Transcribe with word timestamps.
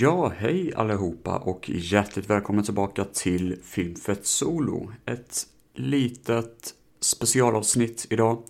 Ja, 0.00 0.32
hej 0.36 0.74
allihopa 0.74 1.38
och 1.38 1.70
hjärtligt 1.70 2.30
välkomna 2.30 2.62
tillbaka 2.62 3.04
till 3.04 3.58
Filmfett 3.62 4.26
Solo. 4.26 4.92
Ett 5.04 5.46
litet 5.74 6.74
specialavsnitt 7.00 8.06
idag. 8.10 8.42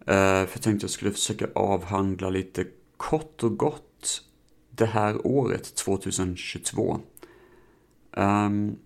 Eh, 0.00 0.04
för 0.06 0.50
jag 0.52 0.62
tänkte 0.62 0.84
jag 0.84 0.90
skulle 0.90 1.10
försöka 1.10 1.46
avhandla 1.54 2.30
lite 2.30 2.66
kort 2.96 3.42
och 3.42 3.56
gott 3.56 4.22
det 4.70 4.86
här 4.86 5.26
året, 5.26 5.74
2022. 5.74 6.92
Um, 6.92 8.22
ehm, 8.24 8.76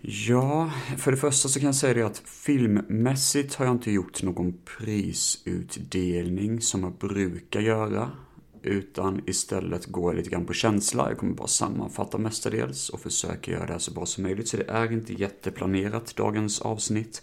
ja, 0.00 0.72
för 0.98 1.10
det 1.10 1.16
första 1.16 1.48
så 1.48 1.60
kan 1.60 1.66
jag 1.66 1.74
säga 1.74 1.94
det 1.94 2.02
att 2.02 2.18
filmmässigt 2.18 3.54
har 3.54 3.66
jag 3.66 3.74
inte 3.74 3.90
gjort 3.90 4.22
någon 4.22 4.54
prisutdelning 4.78 6.60
som 6.60 6.82
jag 6.82 6.92
brukar 6.92 7.60
göra. 7.60 8.10
Utan 8.68 9.22
istället 9.26 9.86
går 9.86 10.12
jag 10.12 10.16
lite 10.16 10.30
grann 10.30 10.46
på 10.46 10.52
känsla. 10.52 11.08
Jag 11.08 11.18
kommer 11.18 11.34
bara 11.34 11.48
sammanfatta 11.48 12.18
mestadels 12.18 12.88
och 12.88 13.00
försöka 13.00 13.50
göra 13.50 13.66
det 13.66 13.72
här 13.72 13.78
så 13.78 13.92
bra 13.92 14.06
som 14.06 14.22
möjligt. 14.22 14.48
Så 14.48 14.56
det 14.56 14.68
är 14.68 14.92
inte 14.92 15.12
jätteplanerat, 15.12 16.16
dagens 16.16 16.60
avsnitt. 16.60 17.22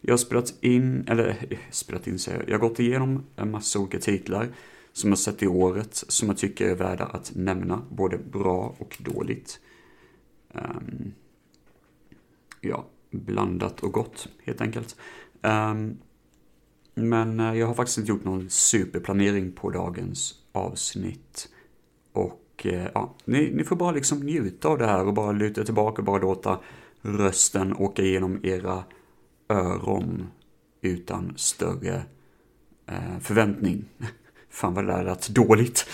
Jag 0.00 0.12
har 0.12 0.18
spelat 0.18 0.54
in, 0.60 1.04
eller 1.08 1.58
spelat 1.70 2.06
in 2.06 2.18
säger 2.18 2.38
jag, 2.38 2.48
jag 2.48 2.58
har 2.58 2.68
gått 2.68 2.80
igenom 2.80 3.26
en 3.36 3.50
massa 3.50 3.78
olika 3.78 3.98
titlar 3.98 4.48
som 4.92 5.10
jag 5.10 5.18
sett 5.18 5.42
i 5.42 5.46
året 5.46 5.94
som 5.94 6.28
jag 6.28 6.38
tycker 6.38 6.68
är 6.68 6.74
värda 6.74 7.04
att 7.04 7.32
nämna, 7.34 7.82
både 7.90 8.18
bra 8.18 8.74
och 8.78 8.96
dåligt. 9.00 9.60
Um, 10.52 11.12
ja, 12.60 12.86
blandat 13.10 13.80
och 13.80 13.92
gott 13.92 14.28
helt 14.44 14.60
enkelt. 14.60 14.96
Um, 15.42 15.98
men 16.94 17.40
eh, 17.40 17.58
jag 17.58 17.66
har 17.66 17.74
faktiskt 17.74 17.98
inte 17.98 18.10
gjort 18.10 18.24
någon 18.24 18.50
superplanering 18.50 19.52
på 19.52 19.70
dagens 19.70 20.34
avsnitt. 20.52 21.48
Och 22.12 22.66
eh, 22.66 22.88
ja, 22.94 23.14
ni, 23.24 23.50
ni 23.54 23.64
får 23.64 23.76
bara 23.76 23.92
liksom 23.92 24.20
njuta 24.20 24.68
av 24.68 24.78
det 24.78 24.86
här 24.86 25.06
och 25.06 25.14
bara 25.14 25.32
luta 25.32 25.64
tillbaka 25.64 26.02
och 26.02 26.06
bara 26.06 26.18
låta 26.18 26.58
rösten 27.02 27.76
åka 27.76 28.02
igenom 28.02 28.40
era 28.42 28.84
öron 29.48 30.26
utan 30.80 31.32
större 31.36 32.02
eh, 32.86 33.18
förväntning. 33.20 33.84
Fan 34.50 34.74
vad 34.74 34.86
det 34.86 34.92
där 34.92 35.04
lät 35.04 35.28
dåligt. 35.28 35.86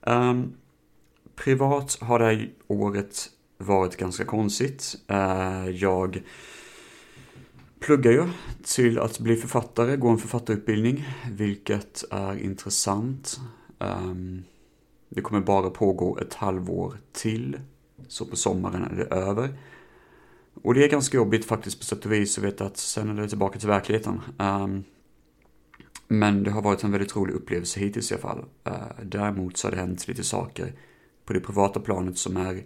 Um, 0.00 0.52
privat 1.34 1.98
har 2.00 2.18
det 2.18 2.24
här 2.24 2.50
året 2.66 3.30
varit 3.58 3.96
ganska 3.96 4.24
konstigt. 4.24 4.94
Uh, 5.10 5.70
jag 5.70 6.22
pluggar 7.80 8.12
ju 8.12 8.28
till 8.62 8.98
att 8.98 9.18
bli 9.18 9.36
författare, 9.36 9.96
gå 9.96 10.08
en 10.08 10.18
författarutbildning, 10.18 11.04
vilket 11.30 12.04
är 12.10 12.38
intressant. 12.38 13.40
Ehm, 13.78 14.42
det 15.08 15.20
kommer 15.20 15.40
bara 15.40 15.70
pågå 15.70 16.18
ett 16.18 16.34
halvår 16.34 17.00
till, 17.12 17.60
så 18.08 18.26
på 18.26 18.36
sommaren 18.36 18.84
är 18.84 18.96
det 18.96 19.14
över. 19.16 19.58
Och 20.62 20.74
det 20.74 20.84
är 20.84 20.88
ganska 20.88 21.16
jobbigt 21.16 21.44
faktiskt 21.44 21.78
på 21.78 21.84
sätt 21.84 22.04
och 22.04 22.12
vis 22.12 22.38
att 22.38 22.44
veta 22.44 22.64
att 22.64 22.76
sen 22.76 23.18
är 23.18 23.22
det 23.22 23.28
tillbaka 23.28 23.58
till 23.58 23.68
verkligheten. 23.68 24.20
Ehm, 24.38 24.84
men 26.08 26.42
det 26.42 26.50
har 26.50 26.62
varit 26.62 26.84
en 26.84 26.92
väldigt 26.92 27.16
rolig 27.16 27.34
upplevelse 27.34 27.80
hittills 27.80 28.10
i 28.10 28.14
alla 28.14 28.22
fall. 28.22 28.44
Eh, 28.64 29.04
däremot 29.04 29.56
så 29.56 29.66
har 29.66 29.72
det 29.72 29.78
hänt 29.78 30.08
lite 30.08 30.24
saker 30.24 30.72
på 31.24 31.32
det 31.32 31.40
privata 31.40 31.80
planet 31.80 32.18
som 32.18 32.36
är 32.36 32.64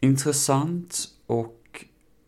intressant 0.00 1.04
och 1.26 1.63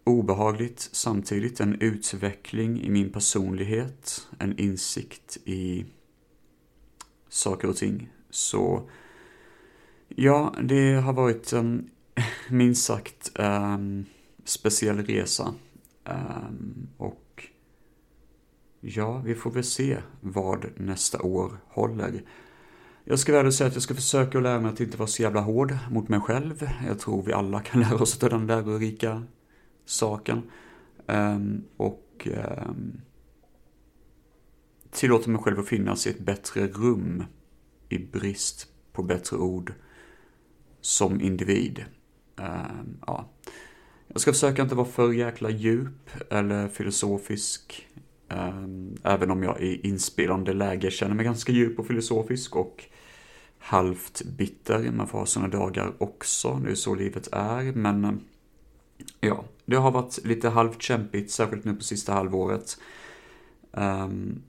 obehagligt 0.06 0.88
samtidigt. 0.92 1.60
En 1.60 1.80
utveckling 1.80 2.82
i 2.82 2.90
min 2.90 3.12
personlighet, 3.12 4.28
en 4.38 4.58
insikt 4.58 5.38
i 5.44 5.84
saker 7.28 7.68
och 7.68 7.76
ting. 7.76 8.08
Så 8.30 8.90
ja, 10.08 10.54
det 10.62 10.92
har 10.92 11.12
varit 11.12 11.52
en 11.52 11.90
ehm, 12.14 12.24
minst 12.56 12.84
sagt 12.84 13.32
um, 13.38 14.04
speciell 14.44 15.06
resa. 15.06 15.54
Um, 16.04 16.88
och 16.96 17.48
ja, 18.80 19.22
vi 19.24 19.34
får 19.34 19.50
väl 19.50 19.64
se 19.64 19.98
vad 20.20 20.66
nästa 20.76 21.22
år 21.22 21.58
håller. 21.68 22.22
Jag 23.04 23.18
ska 23.18 23.42
väl 23.42 23.52
säga 23.52 23.68
att 23.68 23.74
jag 23.74 23.82
ska 23.82 23.94
försöka 23.94 24.40
lära 24.40 24.60
mig 24.60 24.72
att 24.72 24.80
inte 24.80 24.96
vara 24.96 25.06
så 25.06 25.22
jävla 25.22 25.40
hård 25.40 25.78
mot 25.90 26.08
mig 26.08 26.20
själv. 26.20 26.70
Jag 26.86 26.98
tror 26.98 27.22
vi 27.22 27.32
alla 27.32 27.60
kan 27.60 27.80
lära 27.90 28.02
oss 28.02 28.22
av 28.22 28.30
den 28.30 28.46
lärorika 28.46 29.22
saken. 29.86 30.42
Um, 31.06 31.64
och 31.76 32.28
um, 32.66 33.00
tillåter 34.90 35.30
mig 35.30 35.42
själv 35.42 35.58
att 35.58 35.68
finnas 35.68 36.06
i 36.06 36.10
ett 36.10 36.18
bättre 36.18 36.66
rum 36.66 37.24
i 37.88 37.98
brist 37.98 38.68
på 38.92 39.02
bättre 39.02 39.36
ord 39.36 39.72
som 40.80 41.20
individ. 41.20 41.84
Um, 42.36 42.98
ja. 43.06 43.28
Jag 44.08 44.20
ska 44.20 44.32
försöka 44.32 44.62
inte 44.62 44.74
vara 44.74 44.86
för 44.86 45.12
jäkla 45.12 45.50
djup 45.50 46.10
eller 46.30 46.68
filosofisk. 46.68 47.88
Även 49.02 49.30
om 49.30 49.42
jag 49.42 49.60
i 49.60 49.88
inspelande 49.88 50.52
läge 50.52 50.90
känner 50.90 51.14
mig 51.14 51.24
ganska 51.24 51.52
djup 51.52 51.78
och 51.78 51.86
filosofisk 51.86 52.56
och 52.56 52.84
halvt 53.58 54.22
bitter. 54.24 54.90
Man 54.90 55.08
får 55.08 55.18
ha 55.18 55.26
sådana 55.26 55.48
dagar 55.48 55.92
också, 55.98 56.60
det 56.64 56.70
är 56.70 56.74
så 56.74 56.94
livet 56.94 57.28
är. 57.32 57.72
Men 57.72 58.20
ja, 59.20 59.44
det 59.64 59.76
har 59.76 59.90
varit 59.90 60.24
lite 60.24 60.48
halvt 60.48 60.82
kämpigt, 60.82 61.30
särskilt 61.30 61.64
nu 61.64 61.74
på 61.74 61.82
sista 61.82 62.12
halvåret. 62.12 62.78
Um, 63.70 64.42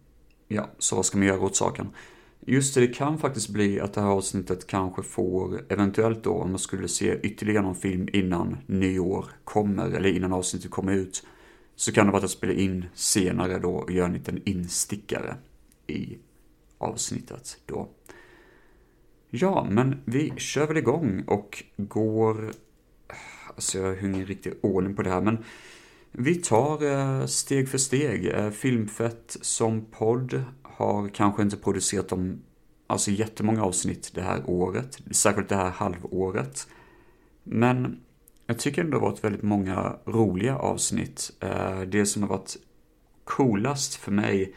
ja, 0.48 0.70
så 0.78 0.96
vad 0.96 1.06
ska 1.06 1.18
man 1.18 1.28
göra 1.28 1.42
åt 1.42 1.56
saken? 1.56 1.88
Just 2.40 2.76
det, 2.76 2.82
det 2.82 2.88
kan 2.88 3.18
faktiskt 3.18 3.50
bli 3.50 3.80
att 3.80 3.94
det 3.94 4.02
här 4.02 4.08
avsnittet 4.08 4.68
kanske 4.68 5.04
får, 5.04 5.62
eventuellt 5.70 6.24
då, 6.24 6.32
om 6.32 6.50
man 6.50 6.60
skulle 6.60 6.88
se 6.88 7.20
ytterligare 7.24 7.64
någon 7.64 7.76
film 7.76 8.10
innan 8.14 8.58
nyår 8.66 9.26
kommer, 9.44 9.90
eller 9.90 10.10
innan 10.10 10.34
avsnittet 10.34 10.72
kommer 10.72 10.94
ut, 10.94 11.24
så 11.76 11.92
kan 11.92 12.06
det 12.06 12.12
vara 12.12 12.18
att 12.18 12.24
jag 12.24 12.30
spelar 12.30 12.54
in 12.54 12.86
senare 12.94 13.60
då 13.60 13.76
och 13.76 13.92
gör 13.92 14.06
en 14.06 14.14
liten 14.14 14.42
instickare 14.46 15.36
i 15.88 16.18
avsnittet 16.78 17.58
då. 17.66 17.90
Ja, 19.30 19.68
men 19.70 20.02
vi 20.06 20.34
kör 20.38 20.68
väl 20.68 20.78
igång 20.78 21.24
och 21.28 21.64
går... 21.78 22.52
Alltså 23.58 23.78
jag 23.78 23.86
har 23.86 24.06
ingen 24.06 24.26
riktig 24.26 24.54
ordning 24.62 24.96
på 24.96 25.02
det 25.02 25.10
här, 25.10 25.22
men 25.22 25.44
vi 26.12 26.36
tar 26.36 26.84
eh, 26.84 27.26
steg 27.26 27.70
för 27.70 27.78
steg. 27.78 28.26
Eh, 28.26 28.50
Filmfett 28.50 29.38
som 29.42 29.86
podd 29.86 30.44
har 30.62 31.10
kanske 31.10 31.42
inte 31.42 31.58
producerat 31.58 32.12
om, 32.12 32.42
alltså 32.88 33.12
jättemånga 33.12 33.64
avsnitt 33.64 34.12
det 34.14 34.22
här 34.22 34.42
året, 34.46 34.98
särskilt 35.12 35.50
det 35.50 35.56
här 35.56 35.70
halvåret. 35.70 36.68
Men 37.44 38.00
jag 38.46 38.60
tycker 38.60 38.84
ändå 38.84 38.98
det 38.98 39.04
har 39.04 39.12
varit 39.12 39.24
väldigt 39.24 39.44
många 39.44 39.96
roliga 40.06 40.58
avsnitt. 40.58 41.32
Eh, 41.40 41.82
det 41.82 42.06
som 42.06 42.22
har 42.22 42.30
varit 42.30 42.58
coolast 43.24 43.96
för 43.96 44.12
mig 44.12 44.56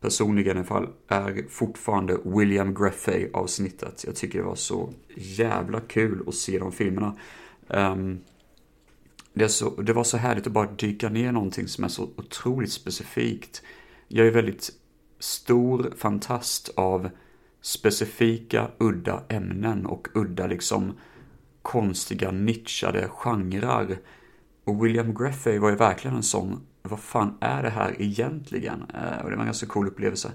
personligen 0.00 0.56
i 0.56 0.58
alla 0.58 0.66
fall 0.66 0.88
är 1.08 1.44
fortfarande 1.48 2.18
William 2.24 2.74
Greffey 2.74 3.30
avsnittet. 3.32 4.04
Jag 4.06 4.16
tycker 4.16 4.38
det 4.38 4.44
var 4.44 4.54
så 4.54 4.92
jävla 5.16 5.80
kul 5.80 6.22
att 6.26 6.34
se 6.34 6.58
de 6.58 6.72
filmerna. 6.72 7.16
Um, 7.68 8.20
det, 9.34 9.48
så, 9.48 9.70
det, 9.70 9.92
var 9.92 10.04
så 10.04 10.16
härligt 10.16 10.46
att 10.46 10.52
bara 10.52 10.72
dyka 10.72 11.08
ner 11.08 11.28
i 11.28 11.32
någonting 11.32 11.68
som 11.68 11.84
är 11.84 11.88
så 11.88 12.10
otroligt 12.16 12.72
specifikt. 12.72 13.62
Jag 14.08 14.26
är 14.26 14.30
väldigt 14.30 14.70
stor 15.18 15.92
fantast 15.96 16.70
av 16.74 17.10
specifika, 17.60 18.70
udda 18.78 19.22
ämnen 19.28 19.86
och 19.86 20.08
udda 20.14 20.46
liksom 20.46 20.92
konstiga, 21.62 22.30
nischade 22.30 23.08
genrer. 23.08 23.98
Och 24.64 24.84
William 24.84 25.14
Greffey 25.14 25.58
var 25.58 25.70
ju 25.70 25.76
verkligen 25.76 26.16
en 26.16 26.22
sån, 26.22 26.60
vad 26.82 27.00
fan 27.00 27.38
är 27.40 27.62
det 27.62 27.70
här 27.70 27.96
egentligen? 27.98 28.84
Eh, 28.94 29.24
och 29.24 29.30
det 29.30 29.36
var 29.36 29.42
en 29.42 29.46
ganska 29.46 29.66
cool 29.66 29.88
upplevelse. 29.88 30.32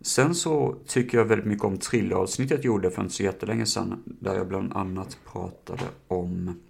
Sen 0.00 0.34
så 0.34 0.76
tycker 0.86 1.18
jag 1.18 1.24
väldigt 1.24 1.46
mycket 1.46 1.64
om 1.64 1.78
thrilleravsnittet 1.78 2.50
jag 2.50 2.64
gjorde 2.64 2.90
för 2.90 3.02
inte 3.02 3.14
så 3.14 3.22
jättelänge 3.22 3.66
sedan, 3.66 4.02
där 4.04 4.34
jag 4.34 4.48
bland 4.48 4.72
annat 4.72 5.18
pratade 5.32 5.84
om 6.08 6.60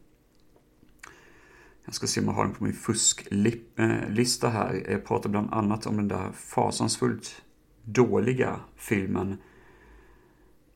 jag 1.90 1.94
ska 1.94 2.06
se 2.06 2.20
om 2.20 2.26
jag 2.26 2.32
har 2.32 2.44
den 2.44 2.54
på 2.54 2.64
min 2.64 2.72
fusklista 2.72 4.46
eh, 4.46 4.52
här. 4.52 4.86
Jag 4.90 5.04
pratar 5.04 5.30
bland 5.30 5.52
annat 5.52 5.86
om 5.86 5.96
den 5.96 6.08
där 6.08 6.32
fasansfullt 6.32 7.42
dåliga 7.84 8.60
filmen. 8.76 9.38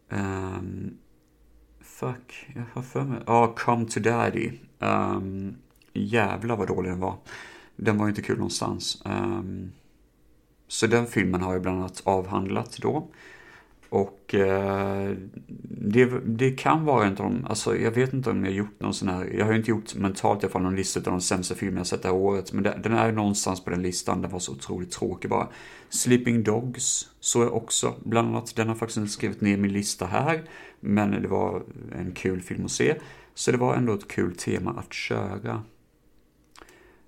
Um, 0.08 0.98
fuck, 1.80 2.50
jag 2.54 2.64
har 2.72 2.82
för 2.82 3.04
mig. 3.04 3.22
Ja, 3.26 3.46
oh, 3.46 3.54
Come 3.54 3.86
to 3.86 4.00
Daddy. 4.00 4.52
Um, 4.78 5.56
jävlar 5.92 6.56
vad 6.56 6.68
dålig 6.68 6.92
den 6.92 7.00
var. 7.00 7.16
Den 7.76 7.98
var 7.98 8.06
ju 8.06 8.10
inte 8.10 8.22
kul 8.22 8.36
någonstans. 8.36 9.02
Um, 9.04 9.72
så 10.68 10.86
den 10.86 11.06
filmen 11.06 11.42
har 11.42 11.52
jag 11.52 11.62
bland 11.62 11.78
annat 11.78 12.02
avhandlat 12.04 12.78
då. 12.82 13.08
Och 13.94 14.34
eh, 14.34 15.12
det, 15.68 16.04
det 16.24 16.50
kan 16.50 16.84
vara 16.84 17.06
en 17.06 17.10
av 17.10 17.16
de, 17.16 17.44
alltså 17.44 17.76
jag 17.76 17.90
vet 17.90 18.12
inte 18.12 18.30
om 18.30 18.44
jag 18.44 18.50
har 18.50 18.56
gjort 18.56 18.80
någon 18.80 18.94
sån 18.94 19.08
här, 19.08 19.24
jag 19.24 19.44
har 19.44 19.52
ju 19.52 19.58
inte 19.58 19.70
gjort 19.70 19.94
mentalt 19.94 20.42
i 20.42 20.46
alla 20.46 20.52
fall 20.52 20.62
någon 20.62 20.76
lista 20.76 21.00
av 21.00 21.04
de 21.04 21.20
sämsta 21.20 21.54
filmer 21.54 21.78
jag 21.78 21.86
sett 21.86 22.02
det 22.02 22.08
här 22.08 22.14
året, 22.14 22.52
men 22.52 22.62
det, 22.62 22.80
den 22.82 22.92
är 22.92 23.12
någonstans 23.12 23.64
på 23.64 23.70
den 23.70 23.82
listan, 23.82 24.22
den 24.22 24.30
var 24.30 24.38
så 24.38 24.52
otroligt 24.52 24.90
tråkig 24.90 25.30
bara. 25.30 25.48
Sleeping 25.88 26.42
Dogs 26.42 27.08
så 27.20 27.42
jag 27.42 27.54
också, 27.54 27.94
bland 28.04 28.28
annat, 28.28 28.56
den 28.56 28.68
har 28.68 28.74
faktiskt 28.74 28.96
inte 28.96 29.12
skrivit 29.12 29.40
ner 29.40 29.56
min 29.56 29.72
lista 29.72 30.06
här, 30.06 30.44
men 30.80 31.22
det 31.22 31.28
var 31.28 31.62
en 31.92 32.12
kul 32.12 32.40
film 32.40 32.64
att 32.64 32.70
se, 32.70 32.94
så 33.34 33.52
det 33.52 33.58
var 33.58 33.74
ändå 33.74 33.94
ett 33.94 34.08
kul 34.08 34.36
tema 34.36 34.70
att 34.70 34.92
köra. 34.92 35.62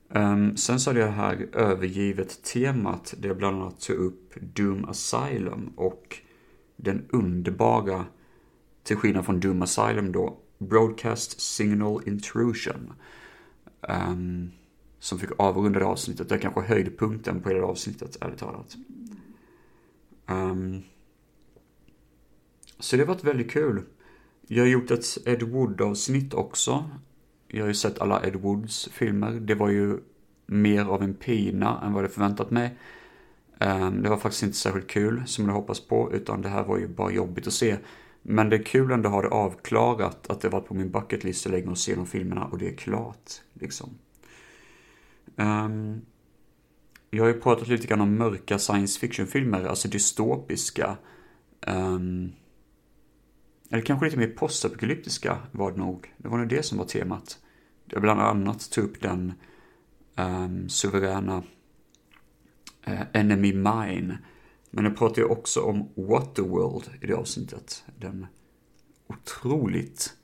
Um, 0.09 0.57
sen 0.57 0.81
så 0.81 0.91
hade 0.91 1.01
jag 1.01 1.13
här 1.13 1.49
övergivet 1.53 2.43
temat 2.43 3.15
där 3.19 3.29
jag 3.29 3.37
bland 3.37 3.63
annat 3.63 3.81
tog 3.81 3.97
upp 3.97 4.35
Doom 4.55 4.85
Asylum 4.85 5.73
och 5.77 6.21
den 6.77 7.07
underbara, 7.11 8.05
till 8.83 8.97
skillnad 8.97 9.25
från 9.25 9.41
Doom 9.41 9.63
Asylum 9.63 10.13
då, 10.13 10.39
Broadcast 10.59 11.41
Signal 11.41 12.03
Intrusion. 12.07 12.93
Um, 13.89 14.51
som 14.99 15.19
fick 15.19 15.31
avrunda 15.39 15.79
det 15.79 15.87
avsnittet. 15.87 16.29
Det 16.29 16.35
är 16.35 16.39
kanske 16.39 16.61
höjdpunkten 16.61 17.41
på 17.41 17.49
hela 17.49 17.67
avsnittet, 17.67 18.17
ärligt 18.21 18.39
talat. 18.39 18.77
Um, 20.27 20.83
så 22.79 22.97
det 22.97 23.03
har 23.03 23.09
varit 23.09 23.25
väldigt 23.25 23.51
kul. 23.51 23.83
Jag 24.47 24.63
har 24.63 24.69
gjort 24.69 24.91
ett 24.91 25.19
Ed 25.25 25.43
Wood-avsnitt 25.43 26.35
också. 26.35 26.91
Jag 27.49 27.63
har 27.63 27.69
ju 27.69 27.75
sett 27.75 27.99
alla 27.99 28.27
Ed 28.27 28.37
Woods 28.37 28.89
filmer. 28.93 29.33
Det 29.33 29.55
var 29.55 29.71
ju 29.71 29.99
mer 30.47 30.85
av 30.85 31.03
en 31.03 31.15
pina 31.15 31.81
än 31.85 31.93
vad 31.93 32.05
jag 32.05 32.13
förväntat 32.13 32.51
mig. 32.51 32.79
Ehm, 33.61 34.03
det 34.03 34.11
var 34.11 34.17
faktiskt 34.17 34.43
inte 34.43 34.57
särskilt 34.57 34.89
kul 34.89 35.23
som 35.27 35.49
jag 35.49 35.55
hoppas 35.55 35.81
på, 35.81 36.13
utan 36.13 36.43
det 36.43 36.49
här 36.49 36.65
var 36.65 36.79
ju 36.79 36.89
bara 36.89 37.13
jobbigt 37.13 37.47
att 37.47 37.53
se. 37.53 37.77
Men 38.23 38.51
det 38.51 38.57
är 38.57 38.63
kul 38.63 38.91
ändå 38.91 39.09
att 39.09 39.15
ha 39.15 39.23
det 39.23 39.29
avklarat, 39.29 40.31
att 40.31 40.41
det 40.41 40.49
var 40.49 40.61
på 40.61 40.75
min 40.75 40.91
bucketlist 40.91 41.43
så 41.43 41.49
länge 41.49 41.73
att 41.73 41.79
se 41.79 41.95
de 41.95 42.07
filmerna 42.07 42.45
och 42.45 42.59
det 42.59 42.69
är 42.69 42.77
klart, 42.77 43.31
liksom. 43.55 43.99
Ehm, 45.37 46.01
jag 47.11 47.25
har 47.25 47.29
ju 47.29 47.41
pratat 47.41 47.69
lite 47.69 47.87
grann 47.87 48.01
om 48.01 48.15
mörka 48.19 48.59
science 48.59 49.01
fiction-filmer, 49.01 49.65
alltså 49.65 49.89
dystopiska. 49.89 50.97
Ehm, 51.67 52.33
eller 53.71 53.83
kanske 53.83 54.07
lite 54.07 54.19
mer 54.19 54.29
postapokalyptiska 54.29 55.39
var 55.53 55.73
det 55.73 55.79
nog. 55.79 56.15
Det 56.17 56.29
var 56.29 56.39
nog 56.39 56.49
det 56.49 56.63
som 56.63 56.79
var 56.79 56.85
temat. 56.85 57.39
Jag 57.85 58.03
bland 58.03 58.21
annat 58.21 58.71
tog 58.71 58.85
upp 58.85 59.03
den 59.03 59.33
um, 60.17 60.69
suveräna 60.69 61.43
eh, 62.87 63.03
Enemy 63.13 63.53
Mine. 63.53 64.19
Men 64.71 64.85
jag 64.85 64.97
pratar 64.97 65.23
ju 65.23 65.29
också 65.29 65.61
om 65.61 65.89
Waterworld 65.95 66.85
i 67.01 67.07
det 67.07 67.15
avsnittet. 67.15 67.85
Den 67.97 68.27
otroligt 69.07 70.15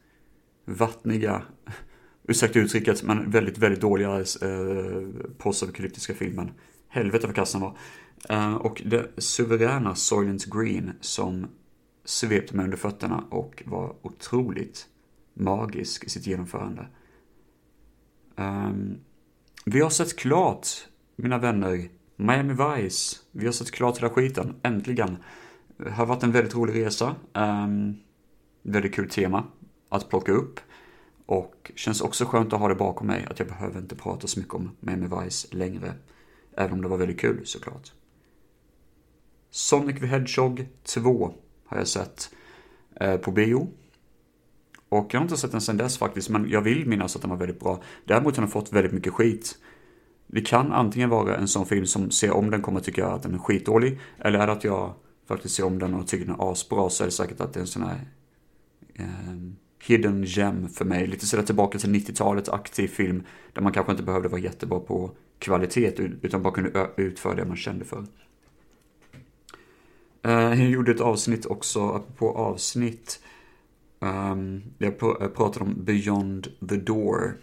vattniga, 0.65 1.43
ursäkta 2.29 2.59
uttrycket, 2.59 3.03
men 3.03 3.31
väldigt, 3.31 3.59
väldigt 3.59 3.81
dåliga 3.81 4.19
eh, 4.19 5.25
postapokalyptiska 5.39 6.15
filmen. 6.15 6.51
Helvete 6.89 7.27
vad 7.27 7.37
kass 7.37 7.53
den 7.53 7.61
var. 7.61 7.77
Eh, 8.29 8.55
och 8.55 8.83
det 8.85 9.23
suveräna 9.23 9.95
Soylent 9.95 10.45
Green 10.45 10.93
som 11.01 11.47
svepte 12.05 12.57
mig 12.57 12.65
under 12.65 12.79
fötterna 12.79 13.25
och 13.31 13.63
var 13.67 13.97
otroligt 14.03 14.87
magisk 15.35 16.05
i 16.05 16.11
sitt 16.11 16.27
genomförande. 16.27 16.87
Um, 18.37 18.99
vi 19.65 19.81
har 19.81 19.91
sett 19.91 20.17
klart, 20.17 20.67
mina 21.17 21.39
vänner, 21.39 21.89
Miami 22.23 22.55
Vice. 22.55 23.17
Vi 23.31 23.47
har 23.47 23.53
sett 23.53 23.71
klart 23.71 23.99
hela 23.99 24.11
skiten, 24.11 24.55
äntligen. 24.63 25.17
Det 25.77 25.91
har 25.91 26.07
varit 26.07 26.23
en 26.23 26.33
väldigt 26.33 26.55
rolig 26.55 26.85
resa. 26.85 27.15
Um, 27.33 27.97
väldigt 28.63 28.95
kul 28.95 29.11
tema 29.11 29.45
att 29.89 30.09
plocka 30.09 30.33
upp. 30.33 30.61
Och 31.27 31.73
känns 31.75 32.01
också 32.01 32.25
skönt 32.25 32.53
att 32.53 32.61
ha 32.61 32.69
det 32.69 32.75
bakom 32.75 33.07
mig, 33.07 33.27
att 33.31 33.39
jag 33.39 33.49
behöver 33.49 33.81
inte 33.81 33.97
prata 33.97 34.27
så 34.27 34.41
mycket 34.41 34.55
om 34.55 34.71
Miami 34.81 35.09
Vice 35.25 35.49
längre. 35.51 35.95
Även 36.57 36.73
om 36.73 36.83
det 36.83 36.89
var 36.89 36.97
väldigt 36.97 37.21
kul 37.21 37.47
såklart. 37.47 37.93
Sonic 39.51 40.01
the 40.01 40.07
Hedgehog 40.07 40.69
2 40.83 41.35
har 41.65 41.79
jag 41.79 41.89
sett 41.89 42.31
eh, 43.01 43.17
på 43.17 43.31
bio. 43.31 43.69
Och 44.89 45.15
jag 45.15 45.21
har 45.21 45.25
inte 45.25 45.37
sett 45.37 45.53
den 45.53 45.61
sedan 45.61 45.77
dess 45.77 45.99
faktiskt, 45.99 46.29
men 46.29 46.51
jag 46.51 46.61
vill 46.61 46.89
minnas 46.89 47.17
att 47.17 47.23
den 47.23 47.31
var 47.31 47.37
väldigt 47.37 47.61
bra. 47.61 47.83
Däremot 48.05 48.37
har 48.37 48.43
den 48.43 48.51
fått 48.51 48.73
väldigt 48.73 48.93
mycket 48.93 49.13
skit. 49.13 49.59
Det 50.27 50.41
kan 50.41 50.73
antingen 50.73 51.09
vara 51.09 51.37
en 51.37 51.49
sån 51.49 51.67
film 51.67 51.87
som 51.87 52.11
ser 52.11 52.31
om 52.31 52.51
den 52.51 52.63
kommer 52.63 52.81
tycka 52.81 53.07
att 53.07 53.23
den 53.23 53.35
är 53.35 53.39
skitdålig, 53.39 54.01
eller 54.19 54.39
är 54.39 54.47
det 54.47 54.53
att 54.53 54.65
jag 54.65 54.95
faktiskt 55.29 55.55
ser 55.55 55.65
om 55.65 55.79
den 55.79 55.95
och 55.95 56.07
tycker 56.07 56.27
den 56.27 56.35
är 56.41 56.53
asbra 56.53 56.91
så 56.91 57.05
är 57.05 57.07
det 57.07 57.13
säkert 57.13 57.41
att 57.41 57.53
det 57.53 57.59
är 57.59 57.63
en 57.63 57.67
sån 57.67 57.83
här 57.83 58.01
eh, 58.95 59.07
hidden 59.87 60.25
gem 60.25 60.69
för 60.69 60.85
mig. 60.85 61.07
Lite 61.07 61.27
sådär 61.27 61.43
tillbaka 61.43 61.79
till 61.79 61.91
90-talet, 61.91 62.49
aktiv 62.49 62.89
film, 62.89 63.23
där 63.53 63.63
man 63.63 63.73
kanske 63.73 63.93
inte 63.93 64.05
behövde 64.05 64.29
vara 64.29 64.41
jättebra 64.41 64.81
på 64.81 65.11
kvalitet, 65.39 65.93
utan 66.23 66.43
bara 66.43 66.55
kunde 66.55 66.91
utföra 66.97 67.35
det 67.35 67.45
man 67.45 67.57
kände 67.57 67.85
för. 67.85 68.07
Uh, 70.27 70.61
jag 70.63 70.71
gjorde 70.71 70.91
ett 70.91 71.01
avsnitt 71.01 71.47
också, 71.47 71.89
apropå 71.89 72.31
avsnitt. 72.31 73.21
Um, 74.01 74.63
jag, 74.79 74.95
jag 75.01 75.35
pratade 75.35 75.65
om 75.65 75.85
Beyond 75.85 76.49
the 76.69 76.77
Door, 76.77 77.37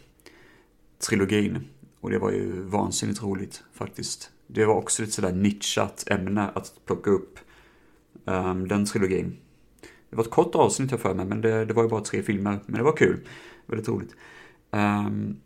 trilogin. 1.07 1.67
Och 2.01 2.09
det 2.09 2.19
var 2.19 2.31
ju 2.31 2.61
vansinnigt 2.61 3.23
roligt 3.23 3.63
faktiskt. 3.73 4.31
Det 4.47 4.65
var 4.65 4.75
också 4.75 5.03
ett 5.03 5.13
sådär 5.13 5.31
nischat 5.31 6.03
ämne 6.07 6.49
att 6.49 6.73
plocka 6.85 7.09
upp 7.09 7.39
um, 8.25 8.67
den 8.67 8.85
trilogin. 8.85 9.37
Det 10.09 10.15
var 10.15 10.23
ett 10.23 10.29
kort 10.29 10.55
avsnitt 10.55 10.91
jag 10.91 10.99
för 10.99 11.13
mig, 11.13 11.25
men 11.25 11.41
det, 11.41 11.65
det, 11.65 11.73
var 11.73 11.83
ju 11.83 11.89
bara 11.89 12.01
tre 12.01 12.23
filmer. 12.23 12.59
Men 12.65 12.77
det 12.77 12.83
var 12.83 12.97
kul. 12.97 13.27
Väldigt 13.65 13.87
roligt. 13.87 14.15
Um, 14.71 15.41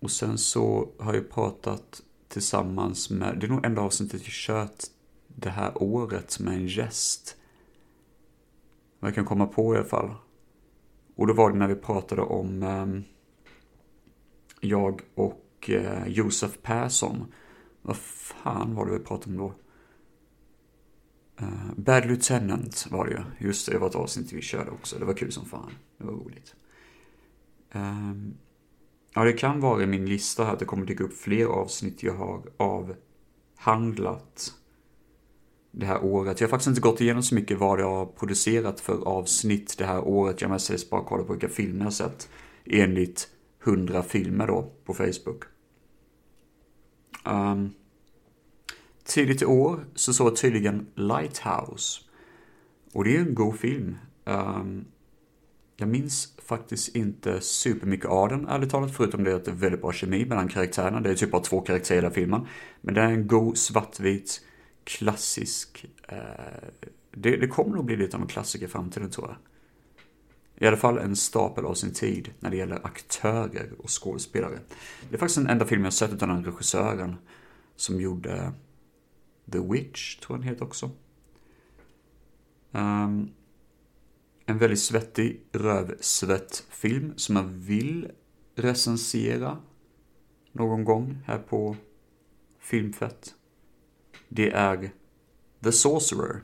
och 0.00 0.10
sen 0.10 0.38
så 0.38 0.88
har 0.98 1.14
jag 1.14 1.30
pratat 1.30 2.02
tillsammans 2.28 3.10
med, 3.10 3.38
det 3.38 3.46
är 3.46 3.50
nog 3.50 3.66
enda 3.66 3.82
avsnittet 3.82 4.22
jag 4.22 4.32
kört 4.32 4.84
det 5.26 5.50
här 5.50 5.82
året 5.82 6.40
med 6.40 6.54
en 6.54 6.66
gäst. 6.66 7.36
Vad 9.00 9.08
jag 9.08 9.14
kan 9.14 9.24
komma 9.24 9.46
på 9.46 9.74
i 9.74 9.78
alla 9.78 9.86
fall. 9.86 10.14
Och 11.16 11.26
då 11.26 11.34
var 11.34 11.50
det 11.50 11.58
när 11.58 11.68
vi 11.68 11.74
pratade 11.74 12.22
om 12.22 12.62
um, 12.62 13.04
jag 14.60 15.02
och 15.14 15.46
eh, 15.68 16.06
Josef 16.06 16.58
Persson. 16.62 17.32
Vad 17.82 17.96
fan 17.96 18.74
var 18.74 18.86
det 18.86 18.92
vi 18.92 19.04
pratade 19.04 19.30
om 19.30 19.36
då? 19.36 19.54
Eh, 21.40 21.72
Bad 21.76 22.06
Lieutenant 22.06 22.86
var 22.90 23.06
det 23.06 23.10
ju. 23.10 23.46
Just 23.46 23.66
det, 23.66 23.72
det 23.72 23.78
var 23.78 23.88
ett 23.88 23.94
avsnitt 23.94 24.32
vi 24.32 24.42
körde 24.42 24.70
också. 24.70 24.98
Det 24.98 25.04
var 25.04 25.14
kul 25.14 25.32
som 25.32 25.46
fan. 25.46 25.72
Det 25.98 26.04
var 26.04 26.12
roligt. 26.12 26.54
Eh, 27.72 28.12
ja, 29.14 29.24
det 29.24 29.32
kan 29.32 29.60
vara 29.60 29.82
i 29.82 29.86
min 29.86 30.06
lista 30.06 30.44
här 30.44 30.52
att 30.52 30.58
det 30.58 30.64
kommer 30.64 30.86
dyka 30.86 31.04
upp 31.04 31.16
fler 31.16 31.46
avsnitt 31.46 32.02
jag 32.02 32.14
har 32.14 32.42
avhandlat 32.56 34.54
det 35.70 35.86
här 35.86 36.04
året. 36.04 36.40
Jag 36.40 36.48
har 36.48 36.50
faktiskt 36.50 36.68
inte 36.68 36.80
gått 36.80 37.00
igenom 37.00 37.22
så 37.22 37.34
mycket 37.34 37.58
vad 37.58 37.80
jag 37.80 37.90
har 37.90 38.06
producerat 38.06 38.80
för 38.80 39.08
avsnitt 39.08 39.74
det 39.78 39.86
här 39.86 40.00
året. 40.00 40.40
Jag 40.40 40.48
har 40.48 40.54
mest 40.54 40.90
bara 40.90 41.04
kollat 41.04 41.26
på 41.26 41.32
vilka 41.32 41.48
filmer 41.48 41.84
jag 41.84 41.92
sett. 41.92 42.28
Enligt 42.64 43.28
100 43.64 44.02
filmer 44.02 44.46
då 44.46 44.72
på 44.84 44.94
Facebook. 44.94 45.42
Um, 47.24 47.74
tidigt 49.04 49.42
i 49.42 49.44
år 49.44 49.84
så 49.94 50.12
såg 50.12 50.26
jag 50.26 50.36
tydligen 50.36 50.86
Lighthouse. 50.94 52.00
Och 52.92 53.04
det 53.04 53.16
är 53.16 53.20
en 53.20 53.34
god 53.34 53.58
film. 53.58 53.96
Um, 54.24 54.84
jag 55.76 55.88
minns 55.88 56.34
faktiskt 56.38 56.96
inte 56.96 57.40
supermycket 57.40 58.06
av 58.06 58.28
den, 58.28 58.48
ärligt 58.48 58.70
talat, 58.70 58.96
förutom 58.96 59.24
det 59.24 59.36
att 59.36 59.44
det 59.44 59.50
är 59.50 59.54
väldigt 59.54 59.80
bra 59.80 59.92
kemi 59.92 60.24
mellan 60.24 60.48
karaktärerna. 60.48 61.00
Det 61.00 61.10
är 61.10 61.14
typ 61.14 61.30
bara 61.30 61.42
två 61.42 61.60
karaktärer 61.60 61.98
i 61.98 62.00
hela 62.02 62.14
filmen. 62.14 62.46
Men 62.80 62.94
det 62.94 63.00
är 63.00 63.08
en 63.08 63.26
god 63.26 63.58
svartvit 63.58 64.40
klassisk. 64.84 65.86
Eh, 66.08 66.18
det, 67.10 67.36
det 67.36 67.48
kommer 67.48 67.76
nog 67.76 67.84
bli 67.84 67.96
lite 67.96 68.16
av 68.16 68.22
en 68.22 68.28
klassiker 68.28 68.66
i 68.66 68.68
framtiden 68.68 69.10
tror 69.10 69.28
jag. 69.28 69.36
I 70.60 70.66
alla 70.66 70.76
fall 70.76 70.98
en 70.98 71.16
stapel 71.16 71.64
av 71.64 71.74
sin 71.74 71.92
tid 71.92 72.32
när 72.40 72.50
det 72.50 72.56
gäller 72.56 72.86
aktörer 72.86 73.72
och 73.78 74.02
skådespelare. 74.02 74.58
Det 75.08 75.16
är 75.16 75.18
faktiskt 75.18 75.38
den 75.38 75.46
enda 75.46 75.66
film 75.66 75.84
jag 75.84 75.92
sett 75.92 76.12
utan 76.12 76.28
den 76.28 76.44
regissören 76.44 77.16
som 77.76 78.00
gjorde 78.00 78.52
The 79.52 79.58
Witch, 79.58 80.16
tror 80.16 80.36
jag 80.36 80.40
den 80.40 80.48
heter 80.48 80.64
också. 80.64 80.90
Um, 82.72 83.30
en 84.46 84.58
väldigt 84.58 84.80
svettig 84.80 85.44
rövsvettfilm 85.52 87.12
som 87.16 87.36
jag 87.36 87.44
vill 87.44 88.10
recensera 88.54 89.58
någon 90.52 90.84
gång 90.84 91.18
här 91.26 91.38
på 91.38 91.76
Filmfett 92.58 93.34
det 94.32 94.50
är 94.50 94.90
The 95.64 95.72
Sorcerer 95.72 96.42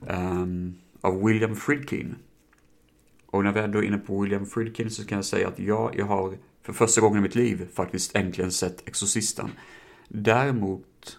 um, 0.00 0.74
av 1.00 1.24
William 1.24 1.56
Friedkin. 1.56 2.16
Och 3.36 3.44
när 3.44 3.52
vi 3.52 3.60
ändå 3.60 3.78
är 3.78 3.82
inne 3.82 3.98
på 3.98 4.20
William 4.20 4.46
Friedkin 4.46 4.90
så 4.90 5.06
kan 5.06 5.18
jag 5.18 5.24
säga 5.24 5.48
att 5.48 5.58
ja, 5.58 5.90
jag 5.94 6.06
har 6.06 6.34
för 6.62 6.72
första 6.72 7.00
gången 7.00 7.18
i 7.18 7.22
mitt 7.22 7.34
liv 7.34 7.68
faktiskt 7.74 8.16
äntligen 8.16 8.52
sett 8.52 8.88
Exorcisten. 8.88 9.50
Däremot 10.08 11.18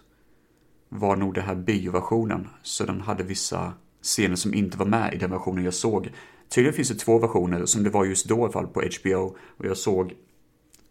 var 0.88 1.16
nog 1.16 1.34
det 1.34 1.40
här 1.40 1.54
bioversionen, 1.54 2.48
så 2.62 2.84
den 2.84 3.00
hade 3.00 3.24
vissa 3.24 3.72
scener 4.02 4.36
som 4.36 4.54
inte 4.54 4.78
var 4.78 4.86
med 4.86 5.14
i 5.14 5.16
den 5.16 5.30
versionen 5.30 5.64
jag 5.64 5.74
såg. 5.74 6.10
Tydligen 6.48 6.74
finns 6.74 6.88
det 6.88 6.94
två 6.94 7.18
versioner, 7.18 7.66
som 7.66 7.82
det 7.82 7.90
var 7.90 8.04
just 8.04 8.28
då 8.28 8.38
i 8.38 8.42
alla 8.42 8.52
fall 8.52 8.66
på 8.66 8.82
HBO, 9.00 9.36
och 9.56 9.66
jag 9.66 9.76
såg 9.76 10.14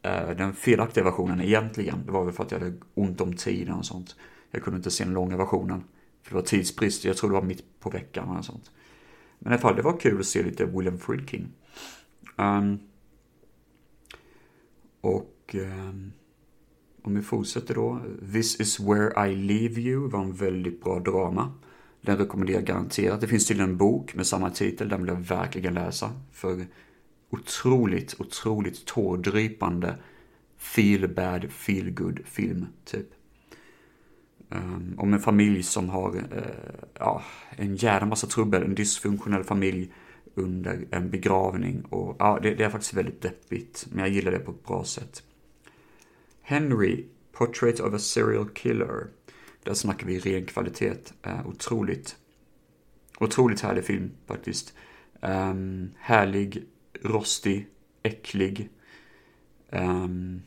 eh, 0.01 0.29
den 0.29 0.53
felaktiga 0.53 1.03
versionen 1.03 1.41
egentligen. 1.41 2.05
Det 2.05 2.11
var 2.11 2.25
väl 2.25 2.33
för 2.33 2.43
att 2.43 2.51
jag 2.51 2.59
hade 2.59 2.73
ont 2.93 3.21
om 3.21 3.33
tid 3.33 3.69
och 3.69 3.85
sånt. 3.85 4.15
Jag 4.51 4.63
kunde 4.63 4.77
inte 4.77 4.91
se 4.91 5.03
den 5.03 5.13
långa 5.13 5.37
versionen. 5.37 5.83
För 6.23 6.29
det 6.29 6.35
var 6.35 6.47
tidsbrist, 6.47 7.05
jag 7.05 7.17
tror 7.17 7.29
det 7.29 7.33
var 7.33 7.41
mitt 7.41 7.79
på 7.79 7.89
veckan 7.89 8.37
och 8.37 8.45
sånt. 8.45 8.71
Men 9.39 9.51
i 9.51 9.53
alla 9.53 9.61
fall, 9.61 9.75
det 9.75 9.81
var 9.81 9.99
kul 9.99 10.19
att 10.19 10.25
se 10.25 10.43
lite 10.43 10.65
William 10.65 10.99
Friedkin. 10.99 11.47
Um, 12.35 12.79
och 15.01 15.55
um, 15.55 16.11
om 17.07 17.15
vi 17.15 17.21
fortsätter 17.21 17.75
då. 17.75 18.01
This 18.33 18.59
is 18.59 18.79
where 18.79 19.29
I 19.29 19.35
leave 19.35 19.81
you 19.81 20.09
var 20.09 20.21
en 20.21 20.33
väldigt 20.33 20.83
bra 20.83 20.99
drama. 20.99 21.53
Den 22.01 22.17
rekommenderar 22.17 22.57
jag 22.57 22.65
garanterat. 22.65 23.21
Det 23.21 23.27
finns 23.27 23.47
tydligen 23.47 23.69
en 23.69 23.77
bok 23.77 24.15
med 24.15 24.27
samma 24.27 24.49
titel, 24.49 24.89
den 24.89 24.99
vill 24.99 25.07
jag 25.07 25.15
verkligen 25.15 25.73
läsa. 25.73 26.11
För 26.31 26.65
otroligt, 27.29 28.15
otroligt 28.19 28.85
tårdrypande 28.85 29.95
feel 30.57 31.07
bad, 31.07 31.51
feel 31.51 31.91
good 31.91 32.19
film, 32.25 32.65
typ. 32.85 33.07
Ehm, 34.49 34.95
Om 34.97 35.13
en 35.13 35.19
familj 35.19 35.63
som 35.63 35.89
har 35.89 36.15
eh, 36.15 36.89
ja, 36.99 37.23
en 37.49 37.75
jävla 37.75 38.07
massa 38.07 38.27
trubbel, 38.27 38.63
en 38.63 38.75
dysfunktionell 38.75 39.43
familj 39.43 39.93
under 40.35 40.87
en 40.91 41.09
begravning. 41.09 41.81
Och 41.81 42.15
ja, 42.19 42.39
det, 42.43 42.55
det, 42.55 42.63
är 42.63 42.69
faktiskt 42.69 42.93
väldigt 42.93 43.21
deppigt, 43.21 43.87
men 43.89 43.99
jag 43.99 44.09
gillar 44.09 44.31
det 44.31 44.39
på 44.39 44.51
ett 44.51 44.65
bra 44.65 44.83
sätt. 44.83 45.23
Henry, 46.41 47.05
Portrait 47.31 47.79
of 47.79 47.93
a 47.93 47.99
Serial 47.99 48.49
Killer. 48.49 49.07
Där 49.63 49.73
snackar 49.73 50.07
vi 50.07 50.19
ren 50.19 50.45
kvalitet. 50.45 51.13
Eh, 51.21 51.47
otroligt, 51.47 52.15
otroligt 53.19 53.61
härlig 53.61 53.83
film 53.83 54.11
faktiskt. 54.27 54.73
Um, 55.21 55.91
härlig, 55.99 56.63
rostig, 57.01 57.67
äcklig. 58.03 58.69
Um, 59.69 60.41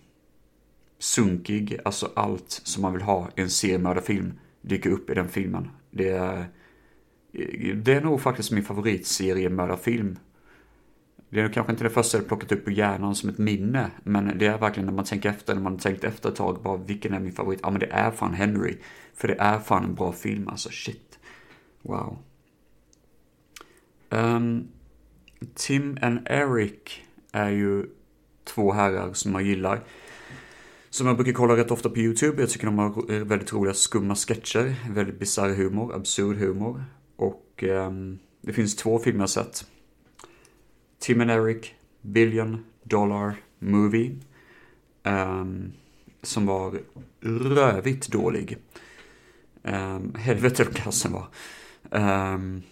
sunkig, 1.00 1.78
alltså 1.84 2.10
allt 2.16 2.50
som 2.50 2.82
man 2.82 2.92
vill 2.92 3.02
ha 3.02 3.28
i 3.36 3.40
en 3.40 3.50
seriemördarfilm 3.50 4.32
dyker 4.62 4.90
upp 4.90 5.10
i 5.10 5.14
den 5.14 5.28
filmen. 5.28 5.70
Det 5.90 6.08
är, 6.08 6.46
det 7.74 7.92
är 7.92 8.00
nog 8.00 8.20
faktiskt 8.20 8.50
min 8.50 8.64
favoritseriemördarfilm. 8.64 10.18
Det 11.30 11.40
är 11.40 11.48
kanske 11.48 11.72
inte 11.72 11.84
det 11.84 11.90
första 11.90 12.18
jag 12.18 12.28
plockat 12.28 12.52
upp 12.52 12.64
på 12.64 12.70
hjärnan 12.70 13.14
som 13.14 13.30
ett 13.30 13.38
minne, 13.38 13.90
men 14.02 14.38
det 14.38 14.46
är 14.46 14.58
verkligen 14.58 14.86
när 14.86 14.92
man 14.92 15.04
tänker 15.04 15.28
efter, 15.28 15.54
när 15.54 15.62
man 15.62 15.78
tänkt 15.78 16.04
efter 16.04 16.28
ett 16.28 16.36
tag, 16.36 16.62
bara 16.62 16.76
vilken 16.76 17.14
är 17.14 17.20
min 17.20 17.32
favorit? 17.32 17.60
Ja 17.62 17.70
men 17.70 17.80
det 17.80 17.90
är 17.90 18.10
fan 18.10 18.34
Henry. 18.34 18.76
För 19.14 19.28
det 19.28 19.36
är 19.38 19.58
fan 19.58 19.84
en 19.84 19.94
bra 19.94 20.12
film, 20.12 20.48
alltså 20.48 20.68
shit. 20.70 21.18
Wow. 21.82 22.18
Um, 24.08 24.68
Tim 25.54 25.98
and 26.02 26.20
Eric 26.30 27.02
är 27.32 27.50
ju 27.50 27.86
två 28.44 28.72
herrar 28.72 29.12
som 29.12 29.32
jag 29.32 29.42
gillar. 29.42 29.80
Som 30.90 31.06
jag 31.06 31.16
brukar 31.16 31.32
kolla 31.32 31.56
rätt 31.56 31.70
ofta 31.70 31.90
på 31.90 31.98
YouTube. 31.98 32.42
Jag 32.42 32.50
tycker 32.50 32.66
de 32.66 32.78
har 32.78 33.12
eh, 33.12 33.24
väldigt 33.24 33.52
roliga 33.52 33.74
skumma 33.74 34.14
sketcher, 34.14 34.74
väldigt 34.90 35.18
bisarr 35.18 35.54
humor, 35.54 35.94
absurd 35.94 36.36
humor. 36.36 36.84
Och 37.16 37.64
eh, 37.64 37.92
det 38.40 38.52
finns 38.52 38.76
två 38.76 38.98
filmer 38.98 39.20
jag 39.20 39.30
sett. 39.30 39.66
Tim 40.98 41.20
and 41.20 41.30
Eric, 41.30 41.74
Billion 42.00 42.64
Dollar 42.84 43.36
Movie. 43.58 44.16
Eh, 45.02 45.44
som 46.22 46.46
var 46.46 46.80
rövigt 47.20 48.08
dålig. 48.08 48.58
Um, 49.62 50.14
helvete 50.14 50.64
vad 50.64 50.74
kass 50.74 51.06
var. 51.06 51.26
Um, 51.90 52.62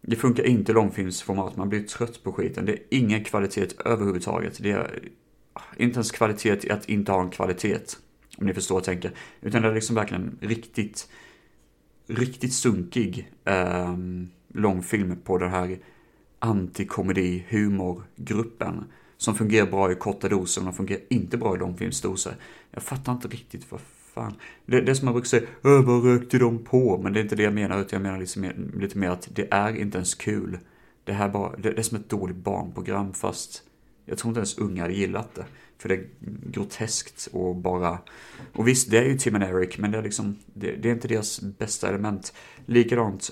det 0.00 0.16
funkar 0.16 0.44
inte 0.44 0.72
i 0.72 0.74
långfilmsformat, 0.74 1.56
man 1.56 1.68
blir 1.68 1.82
trött 1.82 2.22
på 2.22 2.32
skiten. 2.32 2.64
Det 2.64 2.72
är 2.72 2.78
ingen 2.90 3.24
kvalitet 3.24 3.68
överhuvudtaget. 3.84 4.62
Det 4.62 4.70
är 4.70 5.08
inte 5.76 5.96
ens 5.96 6.10
kvalitet 6.10 6.66
i 6.66 6.70
att 6.70 6.88
inte 6.88 7.12
ha 7.12 7.22
en 7.22 7.30
kvalitet. 7.30 7.80
Om 8.38 8.46
ni 8.46 8.54
förstår 8.54 8.74
vad 8.74 8.80
jag 8.80 8.84
tänker. 8.84 9.12
Utan 9.40 9.62
det 9.62 9.68
är 9.68 9.74
liksom 9.74 9.96
verkligen 9.96 10.38
riktigt, 10.40 11.08
riktigt 12.06 12.52
sunkig 12.52 13.32
eh, 13.44 13.96
långfilm 14.54 15.16
på 15.24 15.38
den 15.38 15.50
här 15.50 15.78
antikomedi-humorgruppen. 16.38 18.84
Som 19.16 19.34
fungerar 19.34 19.66
bra 19.66 19.92
i 19.92 19.94
korta 19.94 20.28
doser, 20.28 20.62
men 20.62 20.72
fungerar 20.72 21.02
inte 21.08 21.36
bra 21.36 21.56
i 21.56 21.58
långfilmsdoser. 21.58 22.36
Jag 22.70 22.82
fattar 22.82 23.12
inte 23.12 23.28
riktigt 23.28 23.70
vad 23.70 23.80
fan. 24.14 24.34
Det, 24.66 24.80
det 24.80 24.90
är 24.90 24.94
som 24.94 25.04
man 25.04 25.14
brukar 25.14 25.28
säga, 25.28 25.46
vad 25.60 26.04
rökte 26.04 26.38
de 26.38 26.64
på? 26.64 27.00
Men 27.02 27.12
det 27.12 27.20
är 27.20 27.22
inte 27.22 27.36
det 27.36 27.42
jag 27.42 27.54
menar, 27.54 27.80
utan 27.80 27.96
jag 27.96 28.02
menar 28.02 28.18
liksom 28.18 28.42
mer, 28.42 28.56
lite 28.80 28.98
mer 28.98 29.10
att 29.10 29.28
det 29.32 29.48
är 29.50 29.76
inte 29.76 29.98
ens 29.98 30.14
kul. 30.14 30.58
Det 31.04 31.12
här 31.12 31.28
bara, 31.28 31.56
det, 31.56 31.70
det 31.70 31.78
är 31.78 31.82
som 31.82 31.98
ett 31.98 32.08
dåligt 32.08 32.36
barnprogram 32.36 33.12
fast 33.12 33.62
jag 34.06 34.18
tror 34.18 34.30
inte 34.30 34.38
ens 34.38 34.58
unga 34.58 34.82
hade 34.82 34.94
gillat 34.94 35.34
det. 35.34 35.44
För 35.78 35.88
det 35.88 35.94
är 35.94 36.06
groteskt 36.50 37.28
och 37.32 37.56
bara... 37.56 37.98
Och 38.52 38.68
visst, 38.68 38.90
det 38.90 38.98
är 38.98 39.04
ju 39.04 39.18
Tim 39.18 39.34
and 39.34 39.44
Eric, 39.44 39.78
men 39.78 39.90
det 39.90 39.98
är 39.98 40.02
liksom... 40.02 40.36
Det, 40.54 40.76
det 40.76 40.88
är 40.88 40.92
inte 40.92 41.08
deras 41.08 41.40
bästa 41.40 41.88
element. 41.88 42.32
Likadant, 42.66 43.30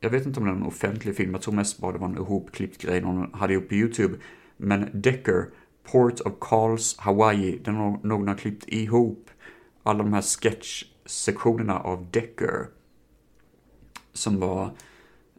jag 0.00 0.10
vet 0.10 0.26
inte 0.26 0.40
om 0.40 0.46
det 0.46 0.52
är 0.52 0.56
en 0.56 0.62
offentlig 0.62 1.16
film, 1.16 1.32
jag 1.32 1.42
tror 1.42 1.54
mest 1.54 1.78
bara 1.78 1.92
det 1.92 1.98
var 1.98 2.08
en 2.08 2.16
ihopklippt 2.16 2.82
grej 2.82 3.00
någon 3.00 3.34
hade 3.34 3.54
gjort 3.54 3.68
på 3.68 3.74
YouTube. 3.74 4.14
Men 4.56 4.90
Decker, 4.92 5.48
Port 5.92 6.20
of 6.20 6.32
Calls, 6.40 6.96
Hawaii, 6.98 7.58
den 7.64 7.74
har 7.74 8.00
någon 8.02 8.28
har 8.28 8.34
klippt 8.34 8.64
ihop 8.68 9.30
alla 9.82 10.02
de 10.02 10.12
här 10.12 10.22
sketch-sektionerna 10.22 11.78
av 11.78 12.10
Decker. 12.10 12.66
Som 14.12 14.40
var 14.40 14.70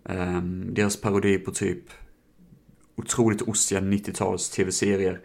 um, 0.03 0.73
deras 0.73 1.01
parodi 1.01 1.37
på 1.37 1.51
typ 1.51 1.83
otroligt 2.99 3.41
ostiga 3.41 3.81
90-tals 3.81 4.49
tv-serier. 4.49 5.21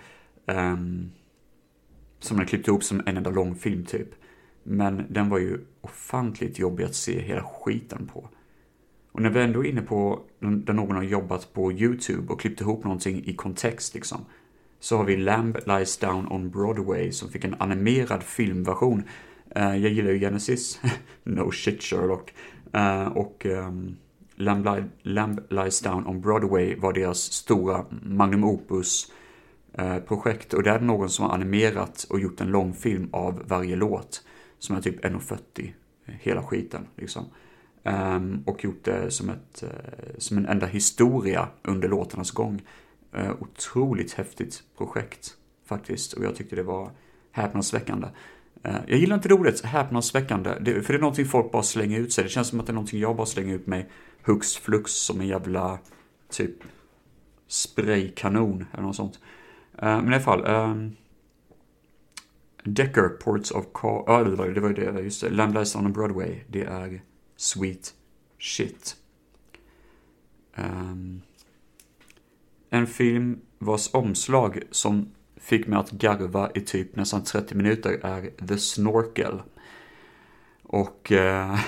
Um, 0.46 1.10
som 2.24 2.36
de 2.36 2.46
klippt 2.46 2.68
ihop 2.68 2.84
som 2.84 3.02
en 3.06 3.16
enda 3.16 3.30
långfilm 3.30 3.84
typ. 3.84 4.08
Men 4.62 5.06
den 5.08 5.28
var 5.28 5.38
ju 5.38 5.58
ofantligt 5.80 6.58
jobbig 6.58 6.84
att 6.84 6.94
se 6.94 7.20
hela 7.20 7.42
skiten 7.42 8.06
på. 8.06 8.28
Och 9.12 9.22
när 9.22 9.30
vi 9.30 9.42
ändå 9.42 9.64
är 9.64 9.68
inne 9.68 9.82
på 9.82 10.20
där 10.38 10.72
någon 10.72 10.96
har 10.96 11.02
jobbat 11.02 11.52
på 11.52 11.72
YouTube 11.72 12.32
och 12.32 12.40
klippt 12.40 12.60
ihop 12.60 12.84
någonting 12.84 13.24
i 13.24 13.34
kontext 13.34 13.94
liksom. 13.94 14.24
Så 14.80 14.96
har 14.96 15.04
vi 15.04 15.16
Lamb 15.16 15.58
Lies 15.66 15.98
Down 15.98 16.28
on 16.32 16.50
Broadway 16.50 17.12
som 17.12 17.28
fick 17.28 17.44
en 17.44 17.54
animerad 17.58 18.22
filmversion. 18.22 19.02
Uh, 19.56 19.76
jag 19.76 19.92
gillar 19.92 20.10
ju 20.10 20.18
Genesis, 20.18 20.80
no 21.22 21.50
shit 21.50 21.82
Sherlock. 21.82 22.34
Uh, 22.76 23.06
och 23.06 23.46
um, 23.46 23.96
Lamb, 24.36 24.90
Lamb 25.02 25.40
Lies 25.48 25.80
Down 25.80 26.06
on 26.06 26.20
Broadway 26.20 26.76
var 26.76 26.92
deras 26.92 27.18
stora 27.18 27.84
magnum 27.90 28.44
Opus-projekt. 28.44 30.52
Eh, 30.52 30.56
och 30.56 30.62
det 30.62 30.70
är 30.70 30.80
någon 30.80 31.08
som 31.08 31.24
har 31.24 31.32
animerat 31.34 32.06
och 32.10 32.20
gjort 32.20 32.40
en 32.40 32.48
långfilm 32.48 33.08
av 33.12 33.42
varje 33.46 33.76
låt 33.76 34.24
som 34.58 34.76
är 34.76 34.80
typ 34.80 35.04
1,40 35.04 35.72
eh, 36.06 36.14
hela 36.20 36.42
skiten 36.42 36.86
liksom. 36.96 37.24
Ehm, 37.84 38.42
och 38.46 38.64
gjort 38.64 38.84
det 38.84 39.10
som, 39.10 39.30
ett, 39.30 39.62
eh, 39.62 39.68
som 40.18 40.38
en 40.38 40.46
enda 40.46 40.66
historia 40.66 41.48
under 41.62 41.88
låtarnas 41.88 42.30
gång. 42.30 42.62
Otroligt 43.40 44.12
häftigt 44.12 44.62
projekt 44.78 45.36
faktiskt 45.64 46.12
och 46.12 46.24
jag 46.24 46.34
tyckte 46.34 46.56
det 46.56 46.62
var 46.62 46.90
häpnadsväckande. 47.30 48.08
Jag 48.62 48.98
gillar 48.98 49.16
inte 49.16 49.28
det 49.28 49.34
ordet 49.34 49.64
häpnadsväckande, 49.64 50.50
det, 50.60 50.82
för 50.82 50.92
det 50.92 50.98
är 50.98 51.00
någonting 51.00 51.26
folk 51.26 51.52
bara 51.52 51.62
slänger 51.62 52.00
ut 52.00 52.12
sig. 52.12 52.24
Det 52.24 52.30
känns 52.30 52.48
som 52.48 52.60
att 52.60 52.66
det 52.66 52.70
är 52.70 52.74
någonting 52.74 53.00
jag 53.00 53.16
bara 53.16 53.26
slänger 53.26 53.54
ut 53.54 53.66
mig 53.66 53.90
hux 54.24 54.56
flux 54.56 54.92
som 54.92 55.20
en 55.20 55.26
jävla 55.26 55.78
typ 56.30 56.56
spraykanon 57.46 58.64
eller 58.72 58.82
något 58.82 58.96
sånt. 58.96 59.18
Eh, 59.78 60.02
men 60.02 60.08
i 60.08 60.14
alla 60.14 60.20
fall. 60.20 60.46
Um, 60.46 60.96
Decker, 62.64 63.08
Ports 63.08 63.50
of 63.50 63.64
Car... 63.74 64.04
ja 64.06 64.24
det 64.24 64.36
var 64.36 64.48
det, 64.48 64.60
var 64.60 64.72
det 64.72 65.00
just 65.02 65.20
det. 65.20 65.30
Lamb 65.30 65.56
on 65.56 65.92
Broadway, 65.92 66.40
det 66.48 66.62
är 66.62 67.00
sweet 67.36 67.94
shit. 68.38 68.96
Um, 70.56 71.22
en 72.70 72.86
film 72.86 73.40
vars 73.58 73.94
omslag 73.94 74.62
som 74.70 75.12
fick 75.36 75.66
mig 75.66 75.78
att 75.78 75.90
garva 75.90 76.50
i 76.54 76.60
typ 76.60 76.96
nästan 76.96 77.24
30 77.24 77.54
minuter 77.54 78.00
är 78.02 78.46
The 78.46 78.58
Snorkel. 78.58 79.42
Och, 80.62 81.12
uh, 81.12 81.18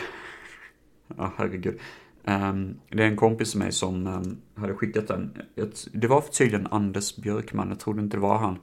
ja 1.16 1.32
herregud. 1.36 1.80
Um, 2.28 2.80
det 2.88 3.02
är 3.02 3.06
en 3.06 3.16
kompis 3.16 3.50
till 3.50 3.58
mig 3.58 3.72
som 3.72 4.06
um, 4.06 4.40
hade 4.54 4.74
skickat 4.74 5.08
den. 5.08 5.38
Det 5.92 6.06
var 6.06 6.20
tydligen 6.20 6.66
Anders 6.66 7.16
Björkman, 7.16 7.68
jag 7.68 7.80
trodde 7.80 8.02
inte 8.02 8.16
det 8.16 8.20
var 8.20 8.38
han. 8.38 8.58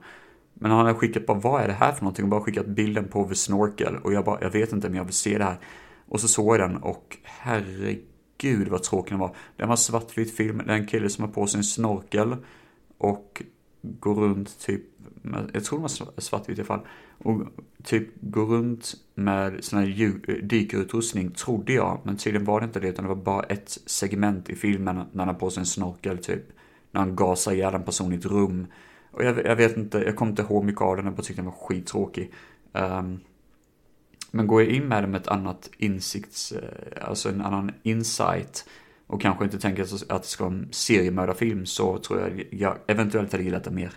Men 0.54 0.70
han 0.70 0.86
hade 0.86 0.98
skickat 0.98 1.26
bara, 1.26 1.38
vad 1.38 1.62
är 1.62 1.68
det 1.68 1.74
här 1.74 1.92
för 1.92 2.02
någonting? 2.02 2.24
Och 2.24 2.30
bara 2.30 2.40
skickat 2.40 2.66
bilden 2.66 3.08
på 3.08 3.28
The 3.28 3.34
Snorkel. 3.34 3.96
Och 3.96 4.12
jag 4.12 4.24
bara, 4.24 4.38
jag 4.40 4.50
vet 4.50 4.72
inte 4.72 4.88
men 4.88 4.96
jag 4.96 5.04
vill 5.04 5.14
se 5.14 5.38
det 5.38 5.44
här. 5.44 5.58
Och 6.08 6.20
så 6.20 6.28
såg 6.28 6.54
jag 6.54 6.70
den 6.70 6.76
och 6.76 7.18
herregud 7.22 8.68
vad 8.68 8.82
tråkig 8.82 9.12
den 9.12 9.18
var. 9.18 9.36
Den 9.56 9.68
var 9.68 9.76
svartvit 9.76 10.36
film, 10.36 10.62
det 10.66 10.72
är 10.72 10.76
en 10.76 10.86
kille 10.86 11.08
som 11.08 11.24
har 11.24 11.32
på 11.32 11.46
sig 11.46 11.58
en 11.58 11.64
snorkel. 11.64 12.36
Och 12.98 13.42
går 13.80 14.14
runt 14.14 14.58
typ 14.58 14.82
jag 15.52 15.64
tror 15.64 15.78
den 15.78 15.82
var 15.82 16.20
svartvit 16.20 16.58
i 16.58 16.60
alla 16.60 16.66
fall, 16.66 16.86
och 17.24 17.42
typ 17.82 18.08
gå 18.20 18.44
runt 18.44 18.94
med 19.14 19.64
sån 19.64 19.78
här 19.78 20.02
eh, 20.02 20.34
dykarutrustning 20.34 21.30
trodde 21.30 21.72
jag, 21.72 22.00
men 22.02 22.16
tydligen 22.16 22.46
var 22.46 22.60
det 22.60 22.66
inte 22.66 22.80
det, 22.80 22.88
utan 22.88 23.04
det 23.04 23.08
var 23.08 23.22
bara 23.22 23.42
ett 23.42 23.78
segment 23.86 24.50
i 24.50 24.56
filmen 24.56 24.96
när 24.96 25.24
han 25.24 25.28
har 25.28 25.34
på 25.34 25.50
sig 25.50 25.60
en 25.60 25.66
snorkel, 25.66 26.18
typ, 26.18 26.42
när 26.90 27.00
han 27.00 27.16
gasar 27.16 27.52
ihjäl 27.52 27.74
en 27.74 27.82
person 27.82 28.12
i 28.12 28.16
ett 28.16 28.26
rum. 28.26 28.66
Och 29.10 29.24
jag, 29.24 29.46
jag 29.46 29.56
vet 29.56 29.76
inte, 29.76 29.98
jag 29.98 30.16
kommer 30.16 30.30
inte 30.32 30.42
ihåg 30.42 30.64
mycket 30.64 30.82
av 30.82 30.96
den, 30.96 31.04
jag 31.04 31.14
bara 31.14 31.22
tyckte 31.22 31.42
den 31.42 31.50
var 31.50 31.66
skittråkig. 31.66 32.32
Um, 32.72 33.20
men 34.30 34.46
går 34.46 34.62
jag 34.62 34.70
in 34.70 34.88
med 34.88 35.02
det 35.02 35.06
med 35.06 35.20
ett 35.20 35.28
annat 35.28 35.70
insikts, 35.78 36.52
eh, 36.52 37.08
alltså 37.08 37.28
en 37.28 37.40
annan 37.40 37.72
insight, 37.82 38.68
och 39.06 39.20
kanske 39.20 39.44
inte 39.44 39.58
tänker 39.58 39.82
att 39.82 40.22
det 40.22 40.28
ska 40.28 40.44
vara 40.44 40.54
en 40.54 40.68
seriemördarfilm 40.70 41.66
så 41.66 41.98
tror 41.98 42.20
jag 42.20 42.44
jag 42.50 42.76
eventuellt 42.86 43.32
hade 43.32 43.44
gillat 43.44 43.64
det 43.64 43.70
mer. 43.70 43.92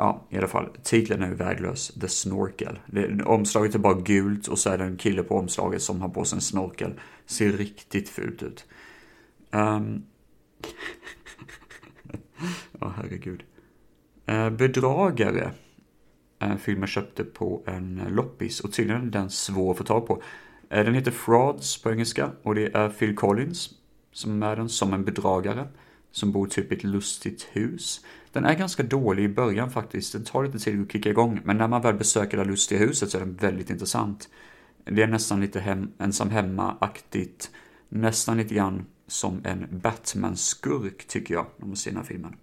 Ja, 0.00 0.26
i 0.30 0.38
alla 0.38 0.48
fall. 0.48 0.68
Titeln 0.82 1.22
är 1.22 1.28
ju 1.28 1.34
värdelös. 1.34 1.88
The 1.88 2.08
Snorkel. 2.08 2.78
Det, 2.86 3.22
omslaget 3.22 3.74
är 3.74 3.78
bara 3.78 4.00
gult 4.00 4.48
och 4.48 4.58
så 4.58 4.70
är 4.70 4.78
det 4.78 4.84
en 4.84 4.96
kille 4.96 5.22
på 5.22 5.38
omslaget 5.38 5.82
som 5.82 6.00
har 6.00 6.08
på 6.08 6.24
sig 6.24 6.36
en 6.36 6.40
snorkel. 6.40 7.00
Ser 7.26 7.52
riktigt 7.52 8.08
fult 8.08 8.42
ut. 8.42 8.66
Um... 9.50 10.04
Ja, 12.80 12.86
oh, 12.86 12.92
herregud. 12.96 13.42
Uh, 14.30 14.50
bedragare. 14.50 15.50
En 16.38 16.58
film 16.58 16.80
jag 16.80 16.88
köpte 16.88 17.24
på 17.24 17.62
en 17.66 18.02
loppis 18.08 18.60
och 18.60 18.72
tydligen 18.72 19.02
är 19.02 19.10
den 19.10 19.30
svår 19.30 19.70
att 19.70 19.78
få 19.78 19.84
tag 19.84 20.06
på. 20.06 20.14
Uh, 20.14 20.20
den 20.84 20.94
heter 20.94 21.10
Frauds 21.10 21.82
på 21.82 21.90
engelska 21.90 22.30
och 22.42 22.54
det 22.54 22.74
är 22.74 22.88
Phil 22.88 23.16
Collins 23.16 23.70
som 24.12 24.42
är 24.42 24.56
den 24.56 24.68
som 24.68 24.92
en 24.92 25.04
bedragare 25.04 25.68
som 26.10 26.32
bor 26.32 26.46
typ 26.46 26.72
i 26.72 26.74
ett 26.74 26.84
lustigt 26.84 27.48
hus. 27.52 28.04
Den 28.32 28.44
är 28.44 28.54
ganska 28.54 28.82
dålig 28.82 29.24
i 29.24 29.28
början 29.28 29.70
faktiskt, 29.70 30.12
den 30.12 30.24
tar 30.24 30.44
lite 30.44 30.58
tid 30.58 30.82
att 30.82 30.92
kicka 30.92 31.10
igång, 31.10 31.40
men 31.44 31.56
när 31.56 31.68
man 31.68 31.82
väl 31.82 31.94
besöker 31.94 32.36
det 32.36 32.44
lustiga 32.44 32.78
huset 32.78 33.10
så 33.10 33.18
är 33.18 33.20
den 33.20 33.34
väldigt 33.34 33.70
intressant. 33.70 34.28
Det 34.84 35.02
är 35.02 35.06
nästan 35.06 35.40
lite 35.40 35.60
hem, 35.60 35.92
ensam 35.98 36.30
hemma-aktigt, 36.30 37.50
nästan 37.88 38.36
lite 38.36 38.54
grann 38.54 38.86
som 39.06 39.40
en 39.44 39.66
Batman-skurk 39.70 41.06
tycker 41.06 41.34
jag, 41.34 41.46
när 41.56 41.66
man 41.66 41.76
ser 41.76 41.90
den 41.90 41.96
här 41.96 42.06
filmen. 42.06 42.36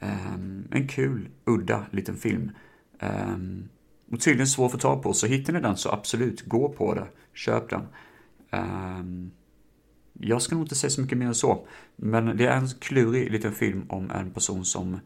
Um, 0.00 0.68
en 0.70 0.88
kul, 0.88 1.28
udda 1.44 1.86
liten 1.90 2.16
film. 2.16 2.50
Um, 3.00 3.68
och 4.12 4.20
tydligen 4.20 4.46
svår 4.46 4.66
att 4.66 4.72
få 4.72 4.78
tag 4.78 5.02
på, 5.02 5.12
så 5.12 5.26
hittar 5.26 5.52
ni 5.52 5.60
den 5.60 5.76
så 5.76 5.90
absolut, 5.90 6.46
gå 6.46 6.68
på 6.68 6.94
det, 6.94 7.06
köp 7.34 7.70
den. 7.70 7.82
Um, 8.50 9.30
jag 10.20 10.42
ska 10.42 10.54
nog 10.54 10.64
inte 10.64 10.74
säga 10.74 10.90
så 10.90 11.00
mycket 11.00 11.18
mer 11.18 11.26
än 11.26 11.34
så. 11.34 11.66
Men 11.96 12.36
det 12.36 12.46
är 12.46 12.56
en 12.56 12.68
klurig 12.68 13.30
liten 13.30 13.52
film 13.52 13.84
om 13.88 14.10
en 14.10 14.30
person 14.30 14.64
som 14.64 15.00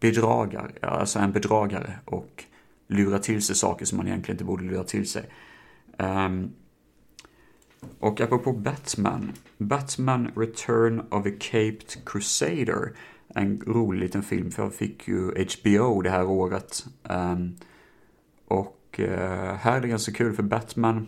bedragar, 0.00 0.72
alltså 0.82 1.18
en 1.18 1.32
bedragare 1.32 1.98
och 2.04 2.44
lurar 2.86 3.18
till 3.18 3.42
sig 3.42 3.56
saker 3.56 3.86
som 3.86 3.98
man 3.98 4.06
egentligen 4.06 4.34
inte 4.34 4.44
borde 4.44 4.64
lura 4.64 4.84
till 4.84 5.08
sig. 5.08 5.24
Um, 5.96 6.50
och 7.98 8.20
apropå 8.20 8.52
Batman, 8.52 9.32
Batman 9.58 10.30
Return 10.36 11.00
of 11.00 11.26
a 11.26 11.30
Caped 11.40 12.04
Crusader, 12.06 12.92
en 13.34 13.60
rolig 13.66 14.00
liten 14.00 14.22
film, 14.22 14.50
för 14.50 14.62
jag 14.62 14.74
fick 14.74 15.08
ju 15.08 15.46
HBO 15.46 16.02
det 16.02 16.10
här 16.10 16.26
året. 16.26 16.86
Um, 17.02 17.56
och 18.46 19.00
uh, 19.00 19.08
här 19.54 19.76
är 19.76 19.80
det 19.80 19.88
ganska 19.88 20.12
kul 20.12 20.34
för 20.34 20.42
Batman 20.42 21.06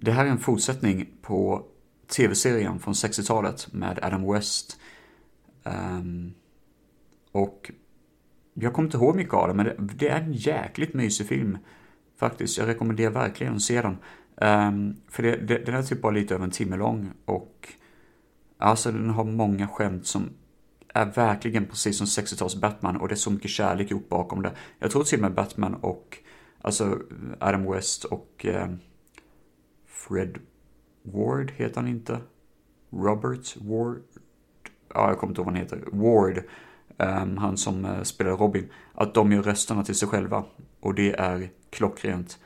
det 0.00 0.12
här 0.12 0.26
är 0.26 0.30
en 0.30 0.38
fortsättning 0.38 1.08
på 1.22 1.66
tv-serien 2.16 2.78
från 2.78 2.94
60-talet 2.94 3.72
med 3.72 3.98
Adam 4.02 4.32
West. 4.32 4.80
Um, 5.62 6.34
och 7.32 7.70
jag 8.54 8.72
kommer 8.72 8.86
inte 8.86 8.96
ihåg 8.96 9.16
mycket 9.16 9.34
av 9.34 9.48
det, 9.48 9.54
men 9.54 9.66
det, 9.66 9.76
det, 9.78 10.08
är 10.08 10.20
en 10.20 10.32
jäkligt 10.32 10.94
mysig 10.94 11.26
film. 11.26 11.58
Faktiskt, 12.16 12.58
jag 12.58 12.68
rekommenderar 12.68 13.10
verkligen 13.10 13.56
att 13.56 13.62
se 13.62 13.82
den. 13.82 13.96
Um, 14.36 14.96
för 15.08 15.22
det, 15.22 15.36
det, 15.36 15.58
den 15.58 15.74
är 15.74 15.82
typ 15.82 16.02
bara 16.02 16.12
lite 16.12 16.34
över 16.34 16.44
en 16.44 16.50
timme 16.50 16.76
lång 16.76 17.10
och 17.24 17.72
alltså 18.58 18.92
den 18.92 19.10
har 19.10 19.24
många 19.24 19.68
skämt 19.68 20.06
som 20.06 20.30
är 20.94 21.06
verkligen 21.06 21.66
precis 21.66 21.98
som 21.98 22.06
60-tals 22.06 22.56
Batman 22.56 22.96
och 22.96 23.08
det 23.08 23.14
är 23.14 23.16
så 23.16 23.30
mycket 23.30 23.50
kärlek 23.50 23.90
gjort 23.90 24.08
bakom 24.08 24.42
det. 24.42 24.52
Jag 24.78 24.90
tror 24.90 25.04
till 25.04 25.18
och 25.18 25.22
med 25.22 25.34
Batman 25.34 25.74
och 25.74 26.18
alltså 26.60 26.98
Adam 27.38 27.72
West 27.72 28.04
och 28.04 28.46
um, 28.48 28.78
Fred 29.98 30.38
Ward 31.02 31.52
heter 31.56 31.76
han 31.80 31.88
inte. 31.88 32.20
Robert 32.90 33.56
Ward. 33.56 34.02
Ja, 34.94 35.08
jag 35.08 35.18
kommer 35.18 35.30
inte 35.30 35.40
ihåg 35.40 35.46
vad 35.46 35.54
han 35.54 35.62
heter. 35.62 35.84
Ward. 35.92 36.42
Um, 36.96 37.36
han 37.36 37.56
som 37.56 37.84
uh, 37.84 38.02
spelar 38.02 38.30
Robin. 38.30 38.68
Att 38.94 39.14
de 39.14 39.32
gör 39.32 39.42
rösterna 39.42 39.84
till 39.84 39.94
sig 39.94 40.08
själva. 40.08 40.44
Och 40.80 40.94
det 40.94 41.12
är 41.12 41.50
klockrent. 41.70 42.38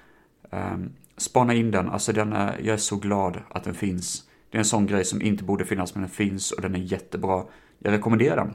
Um, 0.51 0.93
spana 1.17 1.55
in 1.55 1.71
den. 1.71 1.88
Alltså 1.88 2.12
den 2.12 2.33
är, 2.33 2.59
jag 2.59 2.75
är 2.75 2.77
så 2.77 2.97
glad 2.97 3.41
att 3.51 3.65
den 3.65 3.75
finns. 3.75 4.29
Det 4.51 4.57
är 4.57 4.61
en 4.61 4.65
sån 4.65 4.87
grej 4.87 5.05
som 5.05 5.23
inte 5.23 5.45
borde 5.45 5.65
finnas 5.65 5.95
men 5.95 6.03
den 6.03 6.11
finns 6.11 6.53
och 6.53 6.62
den 6.62 6.75
är 6.75 6.79
jättebra. 6.79 7.45
Jag 7.79 7.93
rekommenderar 7.93 8.37
den. 8.37 8.55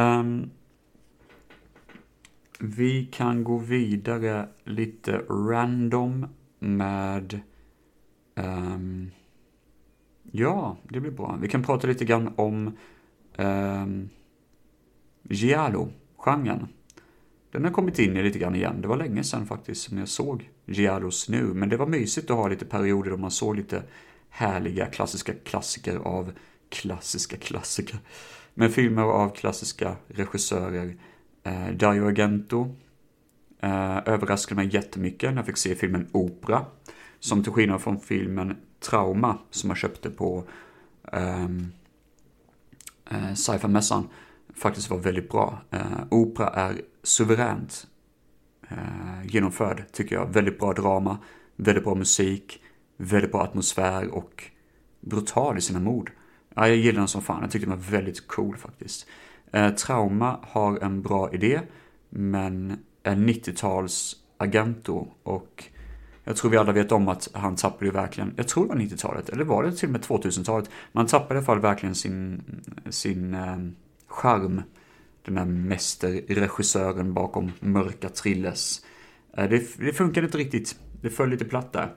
Um, 0.00 0.50
vi 2.60 3.06
kan 3.06 3.44
gå 3.44 3.58
vidare 3.58 4.48
lite 4.64 5.18
random 5.28 6.26
med 6.58 7.40
Um, 8.34 9.10
ja, 10.22 10.76
det 10.88 11.00
blir 11.00 11.10
bra. 11.10 11.38
Vi 11.40 11.48
kan 11.48 11.62
prata 11.62 11.86
lite 11.86 12.04
grann 12.04 12.32
om 12.36 12.76
um, 13.36 14.08
Giallo-genren. 15.22 16.68
Den 17.50 17.64
har 17.64 17.70
kommit 17.70 17.98
in 17.98 18.16
i 18.16 18.22
lite 18.22 18.38
grann 18.38 18.54
igen. 18.54 18.80
Det 18.80 18.88
var 18.88 18.96
länge 18.96 19.24
sedan 19.24 19.46
faktiskt 19.46 19.82
som 19.82 19.98
jag 19.98 20.08
såg 20.08 20.50
Giallos 20.66 21.28
nu, 21.28 21.42
men 21.42 21.68
det 21.68 21.76
var 21.76 21.86
mysigt 21.86 22.30
att 22.30 22.36
ha 22.36 22.48
lite 22.48 22.64
perioder 22.64 23.10
då 23.10 23.16
man 23.16 23.30
såg 23.30 23.56
lite 23.56 23.82
härliga 24.28 24.86
klassiska 24.86 25.32
klassiker 25.44 25.96
av 25.96 26.32
klassiska 26.68 27.36
klassiker. 27.36 27.98
Med 28.54 28.72
filmer 28.72 29.02
av 29.02 29.34
klassiska 29.34 29.96
regissörer. 30.08 30.96
Eh, 31.42 31.68
Dario 31.68 32.06
Argento 32.06 32.76
eh, 33.60 33.96
överraskade 33.96 34.60
mig 34.60 34.74
jättemycket 34.74 35.30
när 35.30 35.36
jag 35.36 35.46
fick 35.46 35.56
se 35.56 35.74
filmen 35.74 36.08
Opera 36.12 36.66
som 37.24 37.42
till 37.42 37.52
skillnad 37.52 37.80
från 37.80 38.00
filmen 38.00 38.56
Trauma 38.80 39.38
som 39.50 39.70
jag 39.70 39.76
köpte 39.76 40.10
på 40.10 40.44
um, 41.12 41.72
uh, 43.12 43.34
sci-fi-mässan 43.34 44.08
faktiskt 44.54 44.90
var 44.90 44.98
väldigt 44.98 45.30
bra. 45.30 45.62
Uh, 45.74 46.04
opera 46.10 46.48
är 46.48 46.82
suveränt 47.02 47.86
uh, 48.72 49.26
genomförd, 49.26 49.84
tycker 49.92 50.16
jag. 50.16 50.26
Väldigt 50.32 50.58
bra 50.58 50.72
drama, 50.72 51.18
väldigt 51.56 51.84
bra 51.84 51.94
musik, 51.94 52.62
väldigt 52.96 53.32
bra 53.32 53.42
atmosfär 53.42 54.08
och 54.14 54.44
brutal 55.00 55.58
i 55.58 55.60
sina 55.60 55.80
mord. 55.80 56.12
Ja, 56.54 56.68
jag 56.68 56.76
gillar 56.76 56.98
den 56.98 57.08
som 57.08 57.22
fan, 57.22 57.42
jag 57.42 57.50
tyckte 57.50 57.70
den 57.70 57.78
var 57.78 57.90
väldigt 57.90 58.26
cool 58.26 58.56
faktiskt. 58.56 59.06
Uh, 59.56 59.70
Trauma 59.70 60.38
har 60.42 60.78
en 60.78 61.02
bra 61.02 61.32
idé, 61.32 61.60
men 62.10 62.78
en 63.02 63.28
90-tals 63.28 64.16
agento 64.38 65.08
och 65.22 65.64
jag 66.24 66.36
tror 66.36 66.50
vi 66.50 66.56
alla 66.56 66.72
vet 66.72 66.92
om 66.92 67.08
att 67.08 67.28
han 67.32 67.56
tappade 67.56 67.84
ju 67.84 67.90
verkligen, 67.90 68.34
jag 68.36 68.48
tror 68.48 68.64
det 68.64 68.68
var 68.68 68.80
90-talet, 68.80 69.28
eller 69.28 69.44
var 69.44 69.62
det 69.62 69.72
till 69.72 69.88
och 69.88 69.92
med 69.92 70.00
2000-talet? 70.00 70.70
Man 70.92 71.06
tappade 71.06 71.34
i 71.34 71.36
alla 71.36 71.46
fall 71.46 71.60
verkligen 71.60 71.94
sin, 71.94 72.42
sin 72.90 73.34
eh, 73.34 73.56
charm. 74.06 74.62
Den 75.24 75.38
här 75.38 75.44
mästerregissören 75.44 77.14
bakom 77.14 77.52
mörka 77.60 78.08
thrillers. 78.08 78.80
Eh, 79.36 79.48
det, 79.48 79.78
det 79.78 79.92
funkade 79.92 80.26
inte 80.26 80.38
riktigt, 80.38 80.76
det 81.02 81.10
föll 81.10 81.30
lite 81.30 81.44
platt 81.44 81.72
där. 81.72 81.92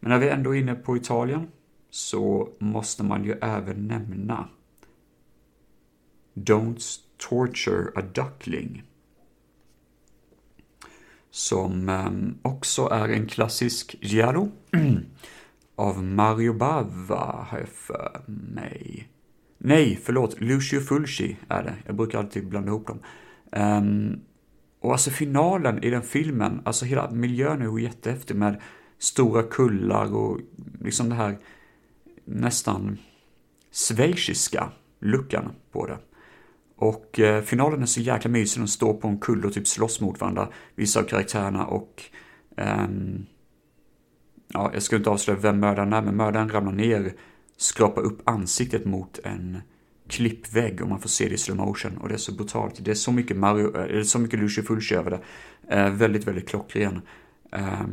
Men 0.00 0.10
när 0.10 0.18
vi 0.18 0.28
ändå 0.28 0.54
är 0.54 0.58
inne 0.60 0.74
på 0.74 0.96
Italien 0.96 1.48
så 1.90 2.48
måste 2.58 3.02
man 3.02 3.24
ju 3.24 3.32
även 3.32 3.88
nämna 3.88 4.48
Don't 6.34 7.00
Torture 7.16 7.90
a 7.94 8.02
Duckling 8.14 8.82
som 11.30 11.88
ehm, 11.88 12.38
också 12.42 12.88
är 12.88 13.08
en 13.08 13.26
klassisk 13.26 13.96
giallo 14.00 14.48
av 15.76 16.02
Mario 16.02 16.52
Bava, 16.52 17.46
har 17.48 17.58
jag 17.58 17.68
för 17.68 18.20
mig. 18.26 19.08
Nej, 19.58 20.00
förlåt, 20.02 20.40
Lucio 20.40 20.80
Fulci 20.80 21.36
är 21.48 21.62
det. 21.62 21.74
Jag 21.86 21.96
brukar 21.96 22.18
alltid 22.18 22.48
blanda 22.48 22.68
ihop 22.68 22.86
dem. 22.86 22.98
Um, 23.52 24.20
och 24.80 24.92
alltså 24.92 25.10
finalen 25.10 25.84
i 25.84 25.90
den 25.90 26.02
filmen, 26.02 26.60
alltså 26.64 26.84
hela 26.84 27.10
miljön 27.10 27.62
är 27.62 27.78
ju 27.78 27.82
jättehäftig 27.82 28.36
med 28.36 28.60
stora 28.98 29.42
kullar 29.42 30.14
och 30.14 30.40
liksom 30.80 31.08
det 31.08 31.14
här 31.14 31.38
nästan 32.24 32.98
schweiziska 33.72 34.72
luckan 35.00 35.52
på 35.72 35.86
det. 35.86 35.98
Och 36.80 37.20
eh, 37.20 37.42
finalen 37.42 37.82
är 37.82 37.86
så 37.86 38.00
jäkla 38.00 38.30
mysig, 38.30 38.62
de 38.62 38.68
står 38.68 38.94
på 38.94 39.08
en 39.08 39.18
kulle 39.18 39.46
och 39.46 39.52
typ 39.52 39.66
slåss 39.66 40.00
mot 40.00 40.20
varandra, 40.20 40.48
vissa 40.74 41.00
av 41.00 41.04
karaktärerna 41.04 41.66
och... 41.66 42.02
Ehm, 42.56 43.26
ja, 44.48 44.70
jag 44.72 44.82
ska 44.82 44.96
inte 44.96 45.10
avslöja 45.10 45.40
vem 45.40 45.60
mördaren 45.60 45.92
är, 45.92 46.02
men 46.02 46.16
mördaren 46.16 46.48
ramlar 46.48 46.72
ner, 46.72 47.12
skrapar 47.56 48.02
upp 48.02 48.28
ansiktet 48.28 48.84
mot 48.84 49.18
en 49.24 49.58
klippvägg 50.08 50.82
och 50.82 50.88
man 50.88 51.00
får 51.00 51.08
se 51.08 51.28
det 51.28 51.34
i 51.34 51.38
slow 51.38 51.56
motion 51.56 51.98
och 51.98 52.08
det 52.08 52.14
är 52.14 52.18
så 52.18 52.32
brutalt. 52.32 52.84
Det 52.84 52.90
är 52.90 52.94
så 52.94 53.12
mycket 53.12 53.36
Mario, 53.36 53.76
eh, 53.76 53.82
eller 53.82 54.02
så 54.02 54.18
mycket 54.18 54.38
Lucio 54.40 54.62
Fulci 54.62 54.94
över 54.94 55.10
det. 55.10 55.20
Eh, 55.76 55.90
väldigt, 55.90 56.26
väldigt 56.26 56.48
klockren. 56.48 57.00
Eh, 57.52 57.86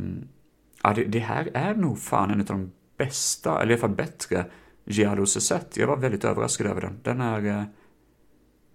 ja, 0.84 0.94
det, 0.94 1.04
det, 1.04 1.20
här 1.20 1.50
är 1.54 1.76
nog 1.76 2.00
fan 2.00 2.32
en 2.32 2.40
av 2.40 2.46
de 2.46 2.72
bästa, 2.98 3.62
eller 3.62 3.72
i 3.72 3.74
alla 3.74 3.82
fall 3.82 3.96
bättre, 3.96 4.46
Giallos 4.86 5.44
sett. 5.44 5.78
Jag 5.78 5.88
var 5.88 5.98
väldigt 5.98 6.24
överraskad 6.24 6.68
över 6.68 6.82
den. 6.82 7.00
Den 7.04 7.22
är... 7.22 7.46
Eh, 7.46 7.64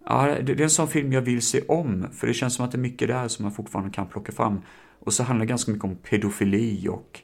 Ja, 0.04 0.26
det, 0.26 0.54
det 0.54 0.62
är 0.62 0.64
en 0.64 0.70
sån 0.70 0.88
film 0.88 1.12
jag 1.12 1.22
vill 1.22 1.42
se 1.42 1.62
om, 1.62 2.06
för 2.12 2.26
det 2.26 2.34
känns 2.34 2.54
som 2.54 2.64
att 2.64 2.72
det 2.72 2.78
är 2.78 2.80
mycket 2.80 3.08
där 3.08 3.28
som 3.28 3.42
man 3.42 3.52
fortfarande 3.52 3.90
kan 3.90 4.06
plocka 4.06 4.32
fram. 4.32 4.60
Och 4.98 5.12
så 5.12 5.22
handlar 5.22 5.46
det 5.46 5.50
ganska 5.50 5.72
mycket 5.72 5.84
om 5.84 5.96
pedofili 5.96 6.88
och 6.88 7.20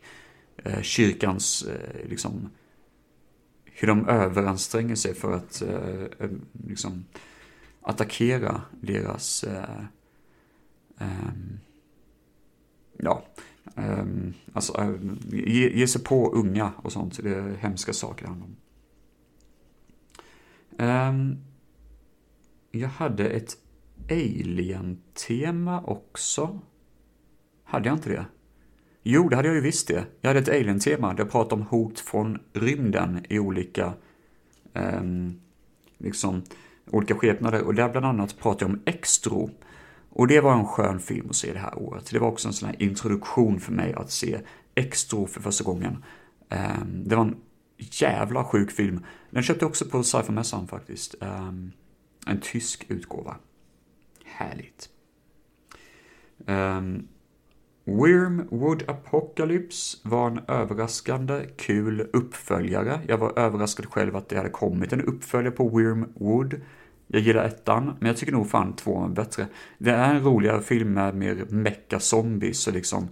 eh, 0.65 0.81
kyrkans, 0.83 1.63
eh, 1.63 2.09
liksom, 2.09 2.51
hur 3.65 3.89
de 3.89 4.09
överanstränger 4.09 4.95
sig 4.95 5.15
för 5.15 5.33
att 5.33 5.63
eh, 5.63 6.03
eh 6.19 6.31
liksom, 6.67 7.05
attackera 7.81 8.63
deras, 8.81 9.45
eh, 9.45 9.85
ehm, 10.99 11.61
ja, 12.99 13.25
ehm, 13.77 14.35
alltså 14.53 14.81
eh, 14.81 14.95
ge, 15.31 15.79
ge, 15.79 15.87
sig 15.87 16.05
på 16.05 16.33
unga 16.33 16.73
och 16.77 16.93
sånt. 16.93 17.23
Det 17.23 17.35
är 17.35 17.57
hemska 17.57 17.93
saker 17.93 18.23
det 18.23 18.29
handlar 18.29 18.47
om. 18.47 18.57
Ehm, 20.79 21.48
jag 22.71 22.89
hade 22.89 23.29
ett 23.29 23.57
Alien-tema 24.11 25.83
också. 25.87 26.61
Hade 27.65 27.89
jag 27.89 27.97
inte 27.97 28.11
det? 28.11 28.25
Jo, 29.03 29.29
det 29.29 29.37
hade 29.37 29.49
jag 29.49 29.55
ju 29.55 29.61
visst 29.61 29.89
det. 29.89 30.07
Jag 30.21 30.31
hade 30.31 30.41
ett 30.41 30.49
Alien-tema 30.49 31.15
där 31.15 31.19
jag 31.19 31.31
pratade 31.31 31.63
om 31.63 31.67
hot 31.67 32.01
från 32.01 32.39
rymden 32.53 33.25
i 33.29 33.39
olika, 33.39 33.93
eh, 34.75 35.03
liksom, 35.99 36.43
olika 36.91 37.15
skepnader. 37.15 37.63
Och 37.63 37.75
där 37.75 37.89
bland 37.89 38.07
annat 38.07 38.39
pratade 38.39 38.65
jag 38.65 38.71
om 38.71 38.83
Extro. 38.85 39.51
Och 40.11 40.27
det 40.27 40.41
var 40.41 40.53
en 40.53 40.67
skön 40.67 41.01
film 41.01 41.27
att 41.31 41.37
se 41.37 41.53
det 41.53 41.59
här 41.59 41.79
året. 41.79 42.11
Det 42.13 42.19
var 42.19 42.29
också 42.29 42.49
en 42.49 42.55
sån 42.55 42.69
här 42.69 42.83
introduktion 42.83 43.61
för 43.61 43.73
mig 43.73 43.95
att 43.95 44.11
se 44.11 44.41
Extro 44.75 45.27
för 45.27 45.41
första 45.41 45.65
gången. 45.65 46.05
Eh, 46.49 46.85
det 46.87 47.17
var 47.17 47.25
en 47.25 47.37
jävla 47.79 48.45
sjuk 48.45 48.71
film. 48.71 49.05
Den 49.31 49.43
köpte 49.43 49.65
jag 49.65 49.71
också 49.71 49.85
på 49.85 50.03
sci-fi-mässan 50.03 50.69
faktiskt. 50.69 51.15
Um, 51.21 51.73
en 52.29 52.41
tysk 52.41 52.87
utgåva. 52.89 53.37
Härligt. 54.25 54.89
Ehm, 56.47 56.77
um, 56.79 57.09
Wormwood 57.85 58.83
Apocalypse 58.87 59.99
var 60.03 60.31
en 60.31 60.41
överraskande 60.49 61.47
kul 61.57 62.01
uppföljare. 62.13 63.01
Jag 63.09 63.19
var 63.19 63.39
överraskad 63.39 63.87
själv 63.87 64.17
att 64.17 64.29
det 64.29 64.37
hade 64.37 64.51
kommit 64.51 64.93
en 64.93 65.01
uppföljare 65.01 65.55
på 65.55 65.69
Wormwood. 65.69 66.61
Jag 67.07 67.23
gillar 67.23 67.45
ettan, 67.45 67.97
men 67.99 68.07
jag 68.07 68.17
tycker 68.17 68.33
nog 68.33 68.51
fan 68.51 68.77
tvåan 68.77 69.11
är 69.11 69.15
bättre. 69.15 69.47
Det 69.79 69.91
är 69.91 70.15
en 70.15 70.23
roligare 70.23 70.63
film 70.63 70.93
med 70.93 71.15
mer 71.15 71.45
mecka 71.49 72.01
zombies 72.01 72.67
och 72.67 72.73
liksom 72.73 73.09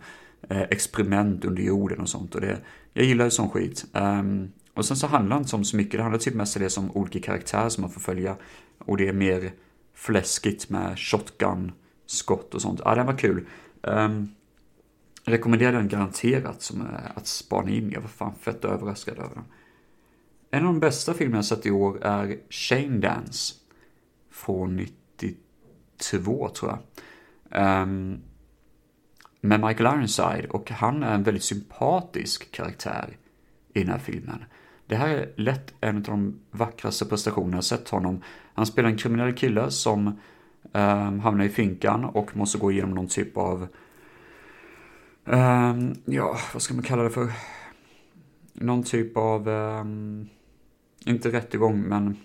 eh, 0.49 0.63
experiment 0.63 1.45
under 1.45 1.63
jorden 1.63 2.01
och 2.01 2.09
sånt. 2.09 2.35
Och 2.35 2.41
det, 2.41 2.59
jag 2.93 3.05
gillar 3.05 3.25
ju 3.25 3.31
sån 3.31 3.51
skit. 3.51 3.85
Um, 3.93 4.53
och 4.75 4.85
sen 4.85 4.97
så 4.97 5.07
handlar 5.07 5.37
det 5.37 5.41
inte 5.41 5.57
om 5.57 5.65
så 5.65 5.77
mycket, 5.77 5.93
det 5.93 6.03
handlar 6.03 6.19
typ 6.19 6.35
mest 6.35 6.79
om 6.79 6.91
olika 6.91 7.21
karaktärer 7.21 7.69
som 7.69 7.83
man 7.83 7.91
får 7.91 8.01
följa. 8.01 8.37
Och 8.79 8.97
det 8.97 9.09
är 9.09 9.12
mer 9.12 9.53
fläskigt 9.95 10.71
med 10.71 10.99
shotgun, 10.99 11.73
skott 12.07 12.55
och 12.55 12.62
sånt. 12.62 12.81
Ja, 12.85 12.95
den 12.95 13.07
var 13.07 13.19
kul. 13.19 13.47
Um, 13.83 14.35
rekommenderar 15.25 15.73
den 15.73 15.89
garanterat 15.89 16.62
som 16.62 16.81
eh, 16.81 16.87
att 17.15 17.27
spana 17.27 17.71
in. 17.71 17.91
Jag 17.91 18.01
var 18.01 18.09
fan 18.09 18.35
fett 18.41 18.65
överraskad 18.65 19.19
över 19.19 19.35
den. 19.35 19.45
En 20.51 20.67
av 20.67 20.73
de 20.73 20.81
bästa 20.81 21.15
filmerna 21.15 21.39
jag 21.39 21.45
sett 21.45 21.67
i 21.67 21.71
år 21.71 22.03
är 22.03 22.39
Shane 22.51 22.99
Dance. 22.99 23.55
Från 24.31 24.77
92 24.77 26.49
tror 26.49 26.79
jag. 27.51 27.83
Um, 27.83 28.21
med 29.41 29.61
Michael 29.61 29.99
Ironside 29.99 30.47
och 30.51 30.71
han 30.71 31.03
är 31.03 31.15
en 31.15 31.23
väldigt 31.23 31.43
sympatisk 31.43 32.53
karaktär 32.53 33.17
i 33.73 33.81
den 33.81 33.89
här 33.89 33.99
filmen. 33.99 34.45
Det 34.87 34.97
här 34.97 35.09
är 35.09 35.33
lätt 35.37 35.75
en 35.81 35.97
av 35.97 36.03
de 36.03 36.41
vackraste 36.51 37.05
prestationerna 37.05 37.57
jag 37.57 37.65
sett 37.65 37.89
honom. 37.89 38.23
Han 38.57 38.66
spelar 38.66 38.88
en 38.88 38.97
kriminell 38.97 39.33
kille 39.33 39.71
som 39.71 40.07
um, 40.73 41.21
hamnar 41.21 41.45
i 41.45 41.49
finkan 41.49 42.05
och 42.05 42.37
måste 42.37 42.59
gå 42.59 42.73
igenom 42.73 42.90
någon 42.90 43.09
typ 43.09 43.37
av 43.37 43.66
Um, 45.29 45.95
ja, 46.05 46.38
vad 46.53 46.62
ska 46.62 46.75
man 46.75 46.83
kalla 46.83 47.03
det 47.03 47.11
för? 47.11 47.33
Någon 48.53 48.83
typ 48.83 49.16
av, 49.16 49.49
um, 49.49 50.29
inte 51.05 51.33
rättegång, 51.33 51.81
men 51.81 52.16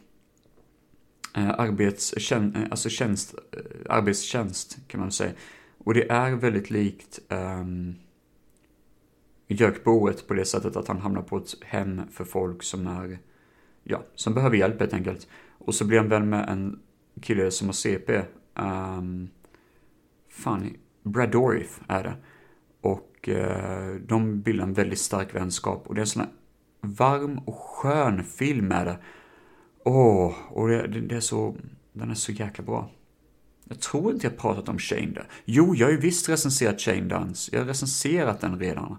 eh, 1.36 1.44
uh, 1.44 1.60
arbetstjänst, 1.60 2.58
eh, 2.58 2.64
alltså 2.72 2.90
tjänst, 2.90 3.36
uh, 3.36 3.62
arbetstjänst 3.90 4.78
kan 4.88 5.00
man 5.00 5.12
säga. 5.12 5.32
Och 5.78 5.94
det 5.94 6.12
är 6.12 6.32
väldigt 6.32 6.70
likt 6.70 7.20
um, 7.30 7.96
Jökboet 9.48 10.28
på 10.28 10.34
det 10.34 10.46
sättet 10.46 10.76
att 10.76 10.88
han 10.88 11.00
hamnar 11.00 11.22
på 11.22 11.38
ett 11.38 11.64
hem 11.66 12.02
för 12.12 12.24
folk 12.24 12.64
som 12.64 12.88
är, 12.88 13.20
ja, 13.84 14.04
som 14.16 14.34
behöver 14.34 14.58
hjälp 14.58 14.80
helt 14.80 14.94
enkelt. 14.94 15.28
Och 15.58 15.76
så 15.76 15.86
blir 15.86 15.98
han 15.98 16.10
vän 16.10 16.30
med 16.30 16.50
en 16.50 16.80
kille 17.22 17.52
som 17.52 17.68
har 17.68 17.74
CP. 17.74 18.18
Um, 18.18 18.26
ehm, 18.56 19.30
fan, 20.30 20.74
Brad 21.04 21.32
Dorif 21.32 21.80
är 21.88 22.04
det. 22.04 22.16
Och 22.82 23.30
uh, 23.30 23.96
de 24.08 24.42
bildar 24.42 24.64
en 24.64 24.74
väldigt 24.74 25.00
stark 25.00 25.36
vänskap. 25.36 25.88
Och 25.88 25.96
det 25.96 26.00
är 26.00 26.04
en 26.04 26.08
sån 26.08 26.22
här 26.22 26.32
varm 26.82 27.38
och 27.38 27.56
skön 27.56 28.24
film 28.24 28.72
är 28.72 28.86
det. 28.86 28.98
Åh, 29.84 30.28
oh, 30.28 30.34
och 30.50 30.68
det, 30.68 30.88
det, 30.88 31.02
det, 31.02 31.16
är 31.16 31.20
så, 31.20 31.56
den 31.94 32.12
är 32.12 32.16
så 32.16 32.32
jäkla 32.32 32.64
bra. 32.64 32.90
Jag 33.64 33.80
tror 33.80 34.14
inte 34.14 34.28
jag 34.28 34.38
pratat 34.38 34.70
om 34.70 34.80
Shane 34.80 35.12
där. 35.12 35.28
Jo, 35.46 35.76
jag 35.76 35.88
har 35.88 35.92
ju 35.92 36.00
visst 36.00 36.30
recenserat 36.30 36.82
Shane 36.82 37.02
Dance. 37.02 37.52
Jag 37.54 37.62
har 37.62 37.68
recenserat 37.68 38.42
den 38.42 38.60
redan. 38.60 38.98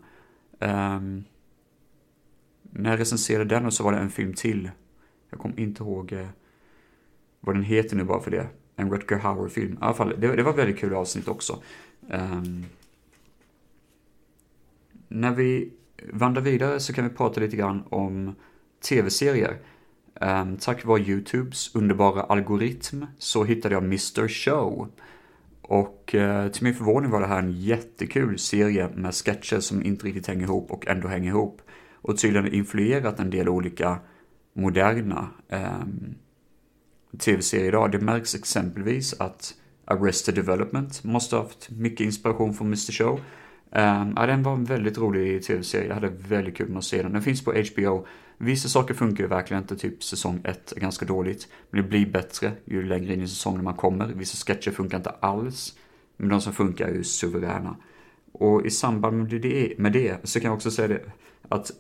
Um, 0.59 1.25
när 2.73 2.91
jag 2.91 3.01
recenserade 3.01 3.55
den 3.55 3.67
och 3.67 3.73
så 3.73 3.85
var 3.85 3.93
det 3.93 3.99
en 3.99 4.11
film 4.11 4.35
till. 4.35 4.71
Jag 5.31 5.41
kommer 5.41 5.61
inte 5.61 5.83
ihåg 5.83 6.13
eh, 6.13 6.27
vad 7.41 7.55
den 7.55 7.65
heter 7.65 7.97
nu 7.97 8.05
bara 8.05 8.21
för 8.21 8.31
det. 8.31 8.47
En 8.77 8.91
Rutger 8.91 9.17
Hauer-film. 9.17 9.73
I 9.73 9.77
alla 9.81 9.95
fall, 9.95 10.15
det, 10.19 10.37
det 10.37 10.43
var 10.43 10.53
väldigt 10.53 10.79
kul 10.79 10.95
avsnitt 10.95 11.29
också. 11.29 11.63
Um, 12.11 12.65
när 15.09 15.31
vi 15.31 15.73
vandrar 16.13 16.43
vidare 16.43 16.81
så 16.81 16.93
kan 16.93 17.09
vi 17.09 17.15
prata 17.15 17.41
lite 17.41 17.57
grann 17.57 17.83
om 17.89 18.35
tv-serier. 18.89 19.57
Um, 20.21 20.57
tack 20.57 20.85
vare 20.85 21.01
YouTubes 21.01 21.75
underbara 21.75 22.23
algoritm 22.23 23.05
så 23.19 23.45
hittade 23.45 23.75
jag 23.75 23.85
Mr 23.85 24.29
Show. 24.29 24.89
Och 25.63 26.15
uh, 26.15 26.49
till 26.49 26.65
min 26.65 26.75
förvåning 26.75 27.11
var 27.11 27.21
det 27.21 27.27
här 27.27 27.39
en 27.39 27.53
jättekul 27.53 28.39
serie 28.39 28.89
med 28.95 29.15
sketcher 29.15 29.61
som 29.61 29.85
inte 29.85 30.07
riktigt 30.07 30.27
hänger 30.27 30.43
ihop 30.43 30.71
och 30.71 30.87
ändå 30.87 31.09
hänger 31.09 31.29
ihop. 31.29 31.63
Och 32.03 32.19
tydligen 32.19 32.55
influerat 32.55 33.21
en 33.21 33.31
del 33.31 33.49
olika 33.49 33.99
moderna 34.53 35.31
eh, 35.49 35.85
tv-serier 37.19 37.69
idag. 37.69 37.93
Det 37.93 37.99
märks 37.99 38.35
exempelvis 38.35 39.21
att 39.21 39.55
Arrested 39.85 40.35
Development 40.35 41.05
måste 41.05 41.37
ha 41.37 41.43
haft 41.43 41.71
mycket 41.71 42.05
inspiration 42.05 42.55
från 42.55 42.67
Mr 42.67 42.93
Show. 42.93 43.21
Eh, 43.73 44.13
ja, 44.17 44.27
den 44.27 44.43
var 44.43 44.53
en 44.53 44.65
väldigt 44.65 44.99
rolig 44.99 45.43
tv-serie. 45.43 45.87
Jag 45.87 45.95
hade 45.95 46.09
väldigt 46.09 46.57
kul 46.57 46.69
med 46.69 46.79
att 46.79 46.85
se 46.85 47.03
den. 47.03 47.13
Den 47.13 47.23
finns 47.23 47.45
på 47.45 47.53
HBO. 47.53 48.07
Vissa 48.39 48.69
saker 48.69 48.95
funkar 48.95 49.25
ju 49.25 49.29
verkligen 49.29 49.63
inte, 49.63 49.77
typ 49.77 50.05
säsong 50.05 50.41
1 50.45 50.73
är 50.77 50.81
ganska 50.81 51.07
dåligt. 51.07 51.49
Men 51.71 51.83
det 51.83 51.89
blir 51.89 52.07
bättre 52.07 52.53
ju 52.65 52.83
längre 52.83 53.15
in 53.15 53.23
i 53.23 53.29
säsongen 53.29 53.65
man 53.65 53.75
kommer. 53.75 54.07
Vissa 54.07 54.47
sketcher 54.47 54.71
funkar 54.71 54.97
inte 54.97 55.11
alls. 55.11 55.77
Men 56.17 56.29
de 56.29 56.41
som 56.41 56.53
funkar 56.53 56.89
är 56.89 56.95
ju 56.95 57.05
suveräna. 57.05 57.77
Och 58.33 58.67
i 58.67 58.71
samband 58.71 59.17
med 59.17 59.41
det, 59.41 59.75
med 59.79 59.93
det 59.93 60.29
så 60.29 60.41
kan 60.41 60.49
jag 60.49 60.57
också 60.57 60.71
säga 60.71 60.89
det 60.89 61.01
att 61.49 61.71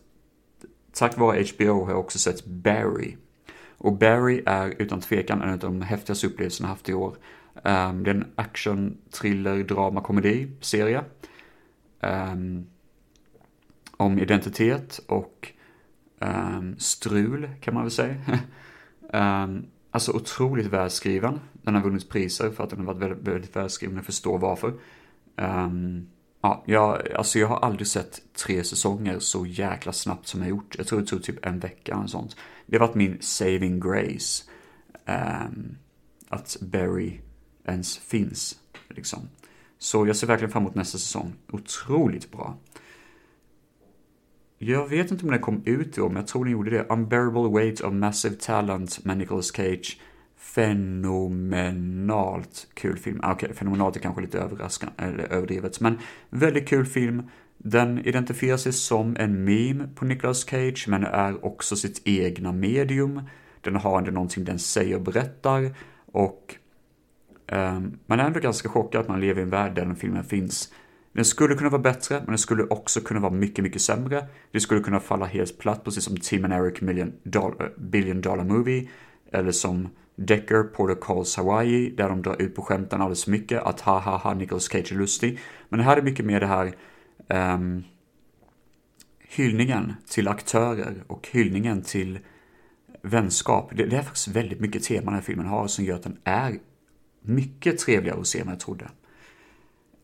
tack 0.92 1.18
vare 1.18 1.44
HBO 1.56 1.84
har 1.84 1.90
jag 1.90 2.00
också 2.00 2.18
sett 2.18 2.44
Barry. 2.44 3.16
Och 3.78 3.92
Barry 3.92 4.42
är 4.46 4.74
utan 4.78 5.00
tvekan 5.00 5.42
en 5.42 5.50
av 5.50 5.58
de 5.58 5.82
häftigaste 5.82 6.26
upplevelserna 6.26 6.68
jag 6.68 6.74
haft 6.74 6.88
i 6.88 6.94
år. 6.94 7.16
Um, 7.54 8.04
det 8.04 8.10
är 8.10 8.14
en 8.14 8.32
action, 8.34 8.98
thriller, 9.10 9.64
drama, 9.64 10.00
komedi 10.00 10.48
serie 10.60 11.04
um, 12.00 12.66
om 13.96 14.18
identitet 14.18 15.00
och 15.06 15.52
um, 16.18 16.76
strul 16.78 17.50
kan 17.60 17.74
man 17.74 17.82
väl 17.82 17.90
säga. 17.90 18.16
um, 19.12 19.66
alltså 19.90 20.12
otroligt 20.12 20.66
välskriven. 20.66 21.40
Den 21.52 21.74
har 21.74 21.82
vunnit 21.82 22.08
priser 22.08 22.50
för 22.50 22.64
att 22.64 22.70
den 22.70 22.78
har 22.78 22.86
varit 22.86 23.02
väldigt, 23.02 23.28
väldigt 23.28 23.56
välskriven, 23.56 23.96
jag 23.96 24.04
förstår 24.04 24.38
varför. 24.38 24.72
Um, 25.36 26.08
ja, 26.42 26.62
jag, 26.66 27.12
alltså 27.12 27.38
jag 27.38 27.48
har 27.48 27.56
aldrig 27.56 27.86
sett 27.86 28.20
tre 28.34 28.64
säsonger 28.64 29.18
så 29.18 29.46
jäkla 29.46 29.92
snabbt 29.92 30.26
som 30.26 30.40
jag 30.40 30.50
gjort. 30.50 30.74
Jag 30.78 30.86
tror 30.86 31.00
det 31.00 31.06
tog 31.06 31.22
typ 31.22 31.46
en 31.46 31.58
vecka 31.58 31.94
eller 31.94 32.06
sånt. 32.06 32.36
Det 32.66 32.78
har 32.78 32.86
varit 32.86 32.96
min 32.96 33.18
saving 33.20 33.80
grace. 33.80 34.44
Um, 35.06 35.76
att 36.28 36.56
Barry 36.60 37.20
ens 37.64 37.98
finns, 37.98 38.58
liksom. 38.88 39.28
Så 39.78 40.06
jag 40.06 40.16
ser 40.16 40.26
verkligen 40.26 40.52
fram 40.52 40.62
emot 40.62 40.74
nästa 40.74 40.98
säsong. 40.98 41.32
Otroligt 41.52 42.32
bra. 42.32 42.56
Jag 44.58 44.88
vet 44.88 45.10
inte 45.10 45.24
om 45.24 45.30
den 45.30 45.40
kom 45.40 45.62
ut 45.64 45.94
då, 45.94 46.08
men 46.08 46.16
jag 46.16 46.26
tror 46.26 46.44
den 46.44 46.52
gjorde 46.52 46.70
det. 46.70 46.86
Unbearable 46.88 47.48
Weight 47.48 47.80
of 47.80 47.92
Massive 47.92 48.34
Talent 48.34 49.04
med 49.04 49.18
Nicolas 49.18 49.52
Cage. 49.52 50.00
Fenomenalt 50.42 51.86
kul 52.74 52.96
film. 52.98 53.20
Ah, 53.22 53.32
okej, 53.32 53.46
okay, 53.46 53.56
fenomenalt 53.56 53.96
är 53.96 54.00
kanske 54.00 54.22
lite 54.22 54.38
överraskande, 54.38 54.94
eller 54.98 55.32
överdrivet, 55.32 55.80
men 55.80 55.98
väldigt 56.30 56.68
kul 56.68 56.86
film. 56.86 57.22
Den 57.58 57.98
identifierar 57.98 58.56
sig 58.56 58.72
som 58.72 59.16
en 59.18 59.44
meme 59.44 59.88
på 59.94 60.04
Nicolas 60.04 60.44
Cage, 60.44 60.84
men 60.88 61.04
är 61.04 61.44
också 61.44 61.76
sitt 61.76 62.02
egna 62.04 62.52
medium. 62.52 63.22
Den 63.60 63.76
har 63.76 63.98
ändå 63.98 64.10
någonting 64.10 64.44
den 64.44 64.58
säger 64.58 64.96
och 64.96 65.02
berättar, 65.02 65.74
och 66.06 66.54
um, 67.52 67.98
man 68.06 68.20
är 68.20 68.24
ändå 68.24 68.40
ganska 68.40 68.68
chockad 68.68 69.00
att 69.00 69.08
man 69.08 69.20
lever 69.20 69.40
i 69.40 69.42
en 69.42 69.50
värld 69.50 69.74
där 69.74 69.84
den 69.84 69.96
filmen 69.96 70.24
finns. 70.24 70.72
Den 71.12 71.24
skulle 71.24 71.54
kunna 71.54 71.70
vara 71.70 71.82
bättre, 71.82 72.16
men 72.16 72.26
den 72.26 72.38
skulle 72.38 72.62
också 72.62 73.00
kunna 73.00 73.20
vara 73.20 73.32
mycket, 73.32 73.62
mycket 73.62 73.82
sämre. 73.82 74.26
Det 74.50 74.60
skulle 74.60 74.80
kunna 74.80 75.00
falla 75.00 75.26
helt 75.26 75.58
platt, 75.58 75.84
precis 75.84 76.04
som 76.04 76.16
Tim 76.16 76.44
and 76.44 76.54
Eric 76.54 76.80
Million 76.80 77.12
dollar, 77.22 77.64
eh, 77.64 77.82
Billion 77.82 78.20
Dollar 78.20 78.44
Movie, 78.44 78.88
eller 79.32 79.52
som 79.52 79.88
Decker, 80.16 80.62
Porter 80.62 80.94
Calls 81.00 81.36
Hawaii, 81.36 81.90
där 81.90 82.08
de 82.08 82.22
drar 82.22 82.42
ut 82.42 82.54
på 82.54 82.62
skämten 82.62 83.00
alldeles 83.00 83.24
för 83.24 83.30
mycket, 83.30 83.62
att 83.62 83.80
ha 83.80 83.98
ha 83.98 84.16
ha, 84.16 84.34
Nicolas 84.34 84.68
Cage 84.68 84.92
är 84.92 84.96
lustig. 84.96 85.38
Men 85.68 85.78
det 85.78 85.84
här 85.84 85.96
är 85.96 86.02
mycket 86.02 86.26
mer 86.26 86.40
det 86.40 86.46
här 86.46 86.74
um, 87.54 87.84
hyllningen 89.18 89.94
till 90.08 90.28
aktörer 90.28 91.04
och 91.06 91.28
hyllningen 91.32 91.82
till 91.82 92.18
vänskap. 93.02 93.70
Det, 93.76 93.86
det, 93.86 93.96
är 93.96 94.02
faktiskt 94.02 94.28
väldigt 94.28 94.60
mycket 94.60 94.82
tema 94.82 95.04
den 95.04 95.14
här 95.14 95.20
filmen 95.20 95.46
har 95.46 95.66
som 95.66 95.84
gör 95.84 95.94
att 95.94 96.02
den 96.02 96.18
är 96.24 96.58
mycket 97.20 97.78
trevligare 97.78 98.20
att 98.20 98.26
se 98.26 98.40
än 98.40 98.48
jag 98.48 98.60
trodde. 98.60 98.88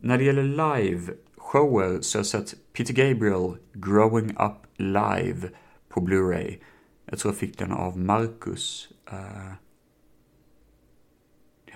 När 0.01 0.19
det 0.19 0.25
gäller 0.25 0.43
live-shower 0.43 2.01
så 2.01 2.19
har 2.19 2.21
jag 2.21 2.27
sett 2.27 2.55
Peter 2.73 2.95
Gabriel 2.95 3.57
Growing 3.73 4.31
Up 4.31 4.67
Live 4.77 5.51
på 5.89 6.01
Blu-ray. 6.01 6.59
Jag 7.05 7.19
tror 7.19 7.33
jag 7.33 7.39
fick 7.39 7.59
den 7.59 7.73
av 7.73 7.99
Marcus. 7.99 8.89
Uh, 9.13 9.53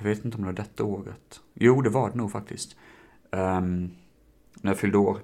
jag 0.08 0.14
vet 0.14 0.24
inte 0.24 0.36
om 0.36 0.42
det 0.42 0.46
var 0.46 0.52
detta 0.52 0.84
året. 0.84 1.40
Jo, 1.54 1.80
det 1.80 1.90
var 1.90 2.10
det 2.10 2.16
nog 2.16 2.32
faktiskt. 2.32 2.76
Um, 3.30 3.90
när 4.60 4.70
jag 4.70 4.78
fyllde 4.78 4.98
år. 4.98 5.18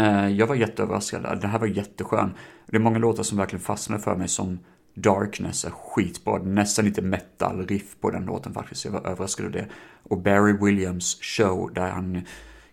Uh, 0.00 0.28
jag 0.28 0.46
var 0.46 0.54
jätteöverraskad. 0.54 1.40
Det 1.40 1.46
här 1.46 1.58
var 1.58 1.66
jätteskön. 1.66 2.34
Det 2.66 2.76
är 2.76 2.80
många 2.80 2.98
låtar 2.98 3.22
som 3.22 3.38
verkligen 3.38 3.62
fastnade 3.62 4.02
för 4.02 4.16
mig 4.16 4.28
som 4.28 4.58
Darkness 4.94 5.64
är 5.64 5.70
skitbra. 5.70 6.38
Nästan 6.38 6.84
lite 6.84 7.02
metal-riff 7.02 7.96
på 8.00 8.10
den 8.10 8.24
låten 8.24 8.54
faktiskt. 8.54 8.84
Jag 8.84 8.92
var 8.92 9.06
överraskad 9.06 9.46
av 9.46 9.52
det. 9.52 9.68
Och 10.02 10.18
Barry 10.18 10.52
Williams 10.52 11.18
show 11.22 11.72
där 11.74 11.90
han 11.90 12.22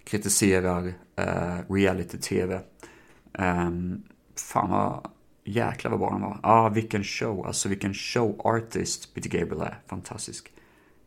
kritiserar 0.04 0.88
uh, 0.88 1.74
reality-tv. 1.74 2.60
Um, 3.40 4.04
fan 4.36 4.70
vad 4.70 5.12
jäklar 5.48 5.92
vad 5.92 6.00
bra 6.00 6.12
han 6.12 6.22
var. 6.22 6.40
Ah, 6.44 6.70
vilken 6.70 7.04
show, 7.04 7.48
alltså 7.48 7.70
vilken 7.70 7.94
show 7.94 8.42
artist 8.44 9.14
Peter 9.14 9.30
Gabriel 9.30 9.62
är. 9.62 9.80
Fantastisk. 9.88 10.52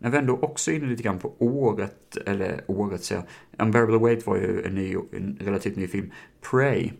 När 0.02 0.10
vi 0.10 0.18
ändå 0.18 0.38
också 0.42 0.70
är 0.70 0.74
inne 0.74 0.86
lite 0.86 1.02
grann 1.02 1.18
på 1.18 1.34
året, 1.38 2.16
eller 2.26 2.64
året 2.66 3.04
säger 3.04 3.22
jag. 3.22 3.66
Unbearable 3.66 3.98
Weight 3.98 4.26
var 4.26 4.36
ju 4.36 4.62
en, 4.66 4.74
ny, 4.74 4.96
en 5.12 5.38
relativt 5.40 5.76
ny 5.76 5.86
film. 5.86 6.10
Prey 6.50 6.92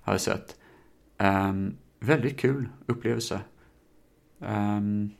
har 0.00 0.12
jag 0.12 0.20
sett. 0.20 0.56
Um, 1.18 1.76
väldigt 2.00 2.38
kul 2.38 2.68
upplevelse. 2.86 3.40
Ehm, 4.40 4.76
um, 4.76 5.10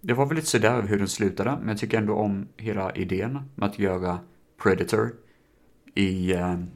det 0.00 0.12
var 0.12 0.26
väl 0.26 0.36
lite 0.36 0.48
sådär 0.48 0.82
hur 0.82 0.98
den 0.98 1.08
slutade, 1.08 1.56
men 1.58 1.68
jag 1.68 1.78
tycker 1.78 1.98
ändå 1.98 2.14
om 2.14 2.48
hela 2.56 2.94
idén 2.94 3.38
med 3.54 3.68
att 3.68 3.78
göra 3.78 4.18
Predator 4.62 5.12
i 5.94 6.34
um, 6.34 6.70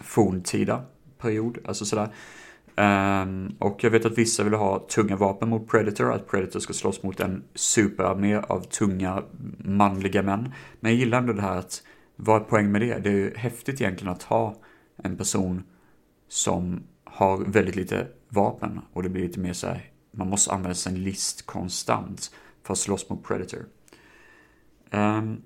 forntida 0.00 0.84
period, 1.18 1.58
alltså 1.64 1.84
sådär. 1.84 2.08
Um, 2.78 3.56
och 3.58 3.84
jag 3.84 3.90
vet 3.90 4.04
att 4.04 4.18
vissa 4.18 4.44
vill 4.44 4.54
ha 4.54 4.78
tunga 4.78 5.16
vapen 5.16 5.48
mot 5.48 5.68
Predator, 5.68 6.12
att 6.12 6.28
Predator 6.28 6.60
ska 6.60 6.72
slåss 6.72 7.02
mot 7.02 7.20
en 7.20 7.44
superarmé 7.54 8.36
av 8.36 8.60
tunga 8.60 9.22
manliga 9.58 10.22
män. 10.22 10.52
Men 10.80 10.92
jag 10.92 10.98
gillar 10.98 11.18
ändå 11.18 11.32
det 11.32 11.42
här 11.42 11.58
att, 11.58 11.82
vad 12.16 12.42
är 12.42 12.44
poäng 12.44 12.72
med 12.72 12.80
det? 12.80 12.98
Det 12.98 13.08
är 13.08 13.14
ju 13.14 13.34
häftigt 13.36 13.80
egentligen 13.80 14.12
att 14.12 14.22
ha 14.22 14.56
en 14.96 15.16
person 15.16 15.62
som 16.28 16.82
har 17.04 17.38
väldigt 17.38 17.76
lite 17.76 18.06
vapen 18.28 18.80
och 18.92 19.02
det 19.02 19.08
blir 19.08 19.22
lite 19.22 19.40
mer 19.40 19.52
så 19.52 19.66
här, 19.66 19.90
man 20.10 20.28
måste 20.28 20.52
använda 20.52 20.74
sin 20.74 21.04
list 21.04 21.46
konstant 21.46 22.30
för 22.62 22.72
att 22.72 22.78
slåss 22.78 23.10
mot 23.10 23.24
Predator. 23.24 23.60
Um, 24.90 25.42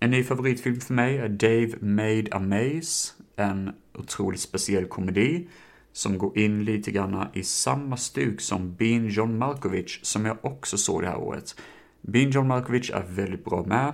en 0.00 0.10
ny 0.10 0.24
favoritfilm 0.24 0.80
för 0.80 0.94
mig 0.94 1.18
är 1.18 1.28
Dave 1.28 1.72
Made 1.80 2.28
a 2.32 2.38
Maze, 2.38 3.12
en 3.36 3.72
otroligt 3.94 4.40
speciell 4.40 4.84
komedi 4.84 5.48
som 5.92 6.18
går 6.18 6.38
in 6.38 6.64
lite 6.64 6.90
grann 6.90 7.26
i 7.32 7.42
samma 7.42 7.96
stuk 7.96 8.40
som 8.40 8.74
Bean 8.74 9.08
John 9.08 9.38
Malkovich 9.38 10.00
som 10.02 10.26
jag 10.26 10.36
också 10.42 10.76
såg 10.76 11.02
det 11.02 11.08
här 11.08 11.18
året. 11.18 11.60
Bean 12.00 12.30
John 12.30 12.48
Malkovich 12.48 12.90
är 12.90 13.04
väldigt 13.08 13.44
bra 13.44 13.64
med. 13.64 13.92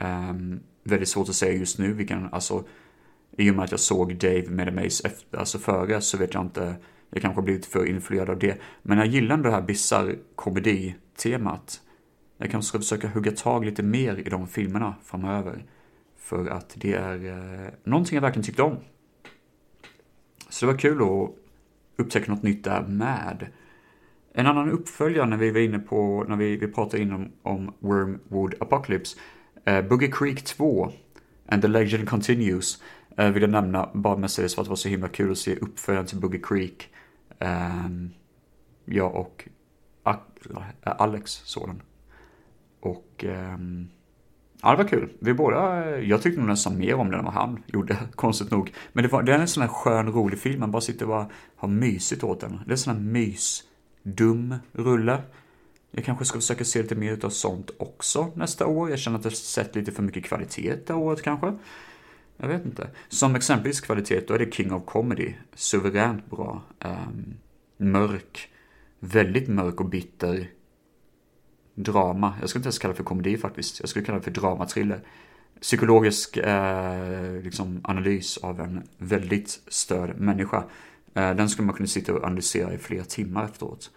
Um, 0.00 0.60
väldigt 0.84 1.08
svårt 1.08 1.28
att 1.28 1.34
säga 1.34 1.58
just 1.58 1.78
nu 1.78 1.92
vilken, 1.92 2.28
alltså 2.32 2.64
i 3.36 3.50
och 3.50 3.54
med 3.54 3.64
att 3.64 3.70
jag 3.70 3.80
såg 3.80 4.16
Dave 4.16 4.50
med 4.50 4.74
Maze 4.74 5.08
efter, 5.08 5.38
alltså 5.38 5.58
före 5.58 6.00
så 6.00 6.18
vet 6.18 6.34
jag 6.34 6.42
inte, 6.42 6.76
jag 7.10 7.22
kanske 7.22 7.40
har 7.40 7.44
blivit 7.44 7.66
för 7.66 7.86
influerad 7.86 8.30
av 8.30 8.38
det. 8.38 8.60
Men 8.82 8.98
jag 8.98 9.06
gillar 9.06 9.34
ändå 9.34 9.48
det 9.48 9.54
här 9.54 9.62
bisarr 9.62 10.18
komedi-temat. 10.34 11.80
Jag 12.38 12.50
kanske 12.50 12.68
ska 12.68 12.78
försöka 12.78 13.08
hugga 13.08 13.32
tag 13.32 13.64
lite 13.64 13.82
mer 13.82 14.16
i 14.16 14.30
de 14.30 14.48
filmerna 14.48 14.94
framöver. 15.04 15.64
För 16.18 16.46
att 16.46 16.74
det 16.74 16.94
är 16.94 17.26
eh, 17.26 17.72
någonting 17.84 18.14
jag 18.14 18.22
verkligen 18.22 18.44
tyckte 18.44 18.62
om. 18.62 18.76
Så 20.54 20.66
det 20.66 20.72
var 20.72 20.78
kul 20.78 21.02
att 21.02 21.30
upptäcka 21.96 22.32
något 22.32 22.42
nytt 22.42 22.64
där 22.64 22.82
med. 22.82 23.46
En 24.32 24.46
annan 24.46 24.70
uppföljare 24.70 25.26
när 25.26 25.36
vi 25.36 25.50
var 25.50 25.60
inne 25.60 25.78
på, 25.78 26.24
när 26.28 26.36
vi, 26.36 26.56
vi 26.56 26.68
pratade 26.68 27.02
in 27.02 27.32
om, 27.42 27.72
Wormwood 27.78 28.54
Apocalypse, 28.60 29.18
eh, 29.64 29.82
Boogie 29.82 30.10
Creek 30.12 30.44
2, 30.44 30.92
And 31.48 31.62
the 31.62 31.68
Legend 31.68 32.08
Continues, 32.08 32.82
eh, 33.16 33.30
vill 33.30 33.42
jag 33.42 33.50
nämna 33.50 33.90
bara 33.94 34.16
mestadels 34.16 34.54
för 34.54 34.62
att 34.62 34.66
det 34.66 34.70
var 34.70 34.76
så 34.76 34.88
himla 34.88 35.08
kul 35.08 35.32
att 35.32 35.38
se 35.38 35.56
uppföljaren 35.56 36.06
till 36.06 36.20
Boogie 36.20 36.40
Creek. 36.42 36.90
Eh, 37.38 37.88
jag 38.84 39.16
och 39.16 39.48
Alex 40.82 41.30
såg 41.30 41.68
den. 41.68 41.82
Och 42.80 43.24
um, 43.28 43.88
Ja, 44.64 44.70
det 44.70 44.76
var 44.76 44.88
kul. 44.88 45.08
Vi 45.18 45.34
båda, 45.34 46.00
jag 46.00 46.22
tyckte 46.22 46.40
nog 46.40 46.48
nästan 46.48 46.78
mer 46.78 46.94
om 46.94 47.10
den 47.10 47.18
än 47.18 47.24
vad 47.24 47.34
han 47.34 47.62
gjorde, 47.66 47.96
konstigt 48.14 48.50
nog. 48.50 48.72
Men 48.92 49.02
det, 49.02 49.08
var, 49.08 49.22
det 49.22 49.34
är 49.34 49.38
en 49.38 49.48
sån 49.48 49.60
här 49.60 49.68
skön, 49.68 50.12
rolig 50.12 50.38
film, 50.38 50.60
man 50.60 50.70
bara 50.70 50.80
sitter 50.80 51.04
och 51.04 51.08
bara 51.08 51.28
har 51.56 51.68
mysigt 51.68 52.24
åt 52.24 52.40
den. 52.40 52.60
Det 52.64 52.70
är 52.70 52.72
en 52.72 52.78
sån 52.78 52.94
här 52.94 53.02
mys, 53.02 53.62
dum 54.02 54.54
rulle. 54.72 55.22
Jag 55.90 56.04
kanske 56.04 56.24
ska 56.24 56.38
försöka 56.38 56.64
se 56.64 56.82
lite 56.82 56.94
mer 56.94 57.24
av 57.24 57.30
sånt 57.30 57.70
också 57.78 58.30
nästa 58.34 58.66
år. 58.66 58.90
Jag 58.90 58.98
känner 58.98 59.18
att 59.18 59.24
jag 59.24 59.32
sett 59.32 59.74
lite 59.74 59.92
för 59.92 60.02
mycket 60.02 60.24
kvalitet 60.24 60.76
det 60.86 60.94
året 60.94 61.22
kanske. 61.22 61.54
Jag 62.36 62.48
vet 62.48 62.64
inte. 62.64 62.90
Som 63.08 63.34
exempelvis 63.34 63.80
kvalitet, 63.80 64.20
då 64.20 64.34
är 64.34 64.38
det 64.38 64.54
King 64.54 64.72
of 64.72 64.84
Comedy. 64.84 65.32
Suveränt 65.54 66.30
bra. 66.30 66.62
Um, 66.84 67.34
mörk. 67.76 68.48
Väldigt 69.00 69.48
mörk 69.48 69.80
och 69.80 69.88
bitter 69.88 70.48
drama. 71.74 72.34
Jag 72.40 72.48
skulle 72.48 72.60
inte 72.60 72.66
ens 72.66 72.78
kalla 72.78 72.92
det 72.92 72.96
för 72.96 73.04
komedi 73.04 73.36
faktiskt. 73.36 73.80
Jag 73.80 73.88
skulle 73.88 74.04
kalla 74.04 74.18
det 74.18 74.24
för 74.24 74.30
dramatriller. 74.30 75.00
Psykologisk 75.60 76.36
eh, 76.36 77.42
liksom 77.42 77.80
analys 77.84 78.38
av 78.38 78.60
en 78.60 78.82
väldigt 78.98 79.60
störd 79.68 80.16
människa. 80.16 80.64
Eh, 81.14 81.34
den 81.34 81.48
skulle 81.48 81.66
man 81.66 81.74
kunna 81.74 81.86
sitta 81.86 82.14
och 82.14 82.24
analysera 82.24 82.72
i 82.72 82.78
flera 82.78 83.04
timmar 83.04 83.44
efteråt. 83.44 83.90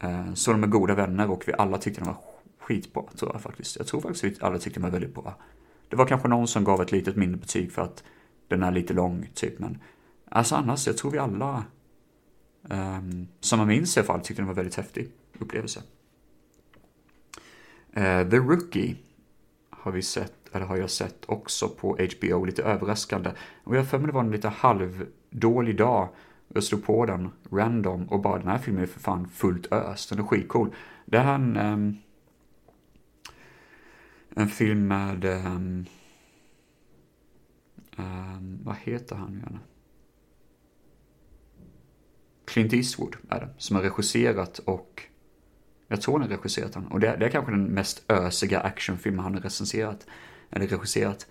Eh, 0.00 0.34
så 0.34 0.52
de 0.52 0.62
är 0.62 0.66
goda 0.66 0.94
vänner 0.94 1.30
och 1.30 1.42
vi 1.46 1.52
alla 1.52 1.78
tyckte 1.78 2.00
den 2.00 2.08
var 2.08 2.18
skitbra, 2.58 3.02
tror 3.16 3.32
jag 3.32 3.42
faktiskt. 3.42 3.76
Jag 3.76 3.86
tror 3.86 4.00
faktiskt 4.00 4.24
vi 4.24 4.36
alla 4.40 4.58
tyckte 4.58 4.80
den 4.80 4.82
var 4.82 4.90
väldigt 4.90 5.14
bra. 5.14 5.34
Det 5.88 5.96
var 5.96 6.06
kanske 6.06 6.28
någon 6.28 6.48
som 6.48 6.64
gav 6.64 6.82
ett 6.82 6.92
litet 6.92 7.16
mindre 7.16 7.40
betyg 7.40 7.72
för 7.72 7.82
att 7.82 8.04
den 8.48 8.62
är 8.62 8.72
lite 8.72 8.94
lång, 8.94 9.30
typ, 9.34 9.58
men 9.58 9.78
alltså 10.28 10.54
annars, 10.54 10.86
jag 10.86 10.96
tror 10.96 11.10
vi 11.10 11.18
alla, 11.18 11.64
um, 12.62 13.28
som 13.40 13.58
jag 13.58 13.68
minns 13.68 13.96
i 13.96 14.00
alla 14.00 14.06
fall, 14.06 14.20
tyckte 14.20 14.42
den 14.42 14.46
var 14.46 14.54
väldigt 14.54 14.74
häftig 14.74 15.08
upplevelse. 15.38 15.82
Eh, 17.96 18.28
The 18.28 18.36
Rookie 18.36 18.96
har 19.70 19.92
vi 19.92 20.02
sett, 20.02 20.34
eller 20.52 20.66
har 20.66 20.76
jag 20.76 20.90
sett 20.90 21.24
också 21.26 21.68
på 21.68 21.96
HBO, 21.96 22.44
lite 22.44 22.62
överraskande. 22.62 23.30
Och 23.64 23.76
jag 23.76 23.88
för 23.88 23.98
mig 23.98 24.06
det 24.06 24.12
var 24.12 24.20
en 24.20 24.30
lite 24.30 24.48
halvdålig 24.48 25.76
dag. 25.76 26.08
Jag 26.48 26.64
slog 26.64 26.84
på 26.84 27.06
den 27.06 27.30
random 27.50 28.04
och 28.04 28.20
bara 28.20 28.38
den 28.38 28.48
här 28.48 28.58
filmen 28.58 28.82
är 28.82 28.86
för 28.86 29.00
fan 29.00 29.28
fullt 29.28 29.72
ös, 29.72 30.06
den 30.06 30.18
är 30.18 30.22
skitcool. 30.22 30.74
Det 31.04 31.18
är 31.18 31.34
en, 31.34 31.56
um, 31.56 31.96
en 34.36 34.48
film 34.48 34.88
med, 34.88 35.24
um, 35.24 35.86
um, 37.96 38.60
vad 38.64 38.76
heter 38.76 39.16
han 39.16 39.34
igen? 39.34 39.58
Clint 42.44 42.72
Eastwood 42.72 43.16
är 43.28 43.40
det, 43.40 43.48
som 43.58 43.76
har 43.76 43.82
regisserat 43.82 44.58
och 44.58 45.02
jag 45.94 46.02
tror 46.02 46.18
han 46.18 46.30
har 46.30 46.36
regisserat 46.36 46.72
den. 46.72 46.86
Och 46.86 47.00
det, 47.00 47.16
det 47.18 47.26
är 47.26 47.30
kanske 47.30 47.52
den 47.52 47.64
mest 47.64 48.04
ösiga 48.08 48.60
actionfilmen 48.60 49.24
han 49.24 49.34
har 49.34 49.40
recenserat. 49.40 50.06
Eller 50.50 50.66
regisserat. 50.66 51.26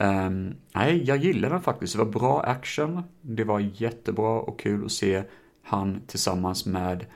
Um, 0.00 0.54
nej, 0.74 1.04
jag 1.04 1.16
gillar 1.16 1.50
den 1.50 1.62
faktiskt. 1.62 1.92
Det 1.92 1.98
var 2.04 2.12
bra 2.12 2.42
action. 2.42 3.02
Det 3.20 3.44
var 3.44 3.60
jättebra 3.60 4.40
och 4.40 4.60
kul 4.60 4.84
att 4.84 4.92
se 4.92 5.22
han 5.62 6.00
tillsammans 6.06 6.66
med 6.66 7.06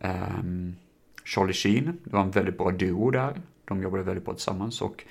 um, 0.00 0.76
Charlie 1.24 1.52
Sheen. 1.52 1.98
Det 2.04 2.12
var 2.12 2.22
en 2.22 2.30
väldigt 2.30 2.58
bra 2.58 2.70
duo 2.70 3.10
där. 3.10 3.40
De 3.64 3.82
jobbade 3.82 4.02
väldigt 4.02 4.24
bra 4.24 4.34
tillsammans 4.34 4.82
och 4.82 5.04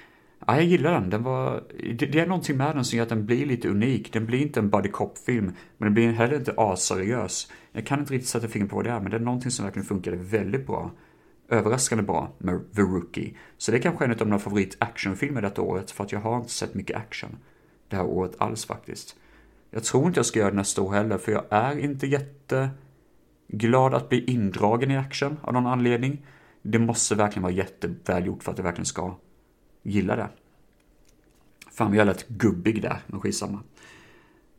ja, 0.48 0.56
jag 0.56 0.64
gillar 0.64 0.94
den. 0.94 1.10
den 1.10 1.24
var, 1.24 1.64
det, 1.94 2.06
det, 2.06 2.20
är 2.20 2.28
någonting 2.28 2.58
med 2.58 2.76
den 2.76 2.86
som 2.86 2.98
gör 2.98 3.04
att 3.04 3.10
den 3.10 3.26
blir 3.26 3.46
lite 3.46 3.70
unik. 3.70 4.14
Den 4.14 4.26
blir 4.26 4.42
inte 4.42 4.60
en 4.60 4.70
buddy 4.70 4.90
cop-film, 4.90 5.46
men 5.78 5.86
den 5.86 5.94
blir 5.94 6.12
heller 6.12 6.36
inte 6.36 6.54
asseriös. 6.58 7.52
Jag 7.72 7.86
kan 7.86 8.00
inte 8.00 8.14
riktigt 8.14 8.30
sätta 8.30 8.48
fingret 8.48 8.70
på 8.70 8.76
vad 8.76 8.86
det 8.86 8.92
är, 8.92 9.00
men 9.00 9.12
det 9.12 9.18
är 9.18 9.22
någonting 9.22 9.52
som 9.52 9.66
verkligen 9.66 9.86
funkade 9.86 10.18
väldigt 10.18 10.68
bra. 10.68 10.92
Överraskande 11.50 12.04
bra 12.04 12.32
med 12.38 12.76
The 12.76 12.82
Rookie. 12.82 13.38
Så 13.58 13.72
det 13.72 13.78
är 13.78 13.82
kanske 13.82 14.06
en 14.06 14.12
av 14.12 14.22
mina 14.26 14.40
favorit 14.40 14.78
actionfilmer 14.80 15.42
detta 15.42 15.62
året, 15.62 15.92
för 15.92 16.04
att 16.04 16.12
jag 16.12 16.20
har 16.20 16.38
inte 16.38 16.52
sett 16.52 16.74
mycket 16.74 16.98
action 16.98 17.38
det 17.88 17.96
här 17.96 18.06
året 18.06 18.36
alls 18.38 18.66
faktiskt. 18.66 19.16
Jag 19.70 19.84
tror 19.84 20.08
inte 20.08 20.20
jag 20.20 20.26
ska 20.26 20.40
göra 20.40 20.52
det 20.52 20.58
nästa 20.58 20.82
år 20.82 20.94
heller, 20.94 21.18
för 21.18 21.32
jag 21.32 21.46
är 21.50 21.80
inte 21.80 22.08
jätteglad 22.08 23.94
att 23.94 24.10
bli 24.10 24.24
indragen 24.24 24.92
i 24.92 24.98
action 24.98 25.38
av 25.42 25.54
någon 25.54 25.68
anledning. 25.68 26.26
Det 26.62 26.80
måste 26.80 27.16
verkligen 27.16 27.44
vara 27.44 27.54
jättevälgjort 27.54 28.44
för 28.44 28.52
att 28.52 28.58
jag 28.58 28.66
verkligen 28.66 28.86
ska 28.86 29.16
gilla 29.84 30.16
det. 30.16 30.30
Fan, 31.72 31.94
jag 31.94 32.06
lät 32.06 32.28
gubbig 32.28 32.82
där, 32.82 33.02
men 33.08 33.20
skitsamma. 33.20 33.60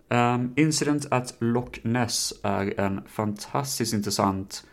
Um, 0.09 0.53
Incident 0.57 1.07
at 1.11 1.35
Loch 1.39 1.79
Ness 1.83 2.35
är 2.43 2.81
en 2.81 3.01
fantastiskt 3.07 3.95
intressant 3.95 4.67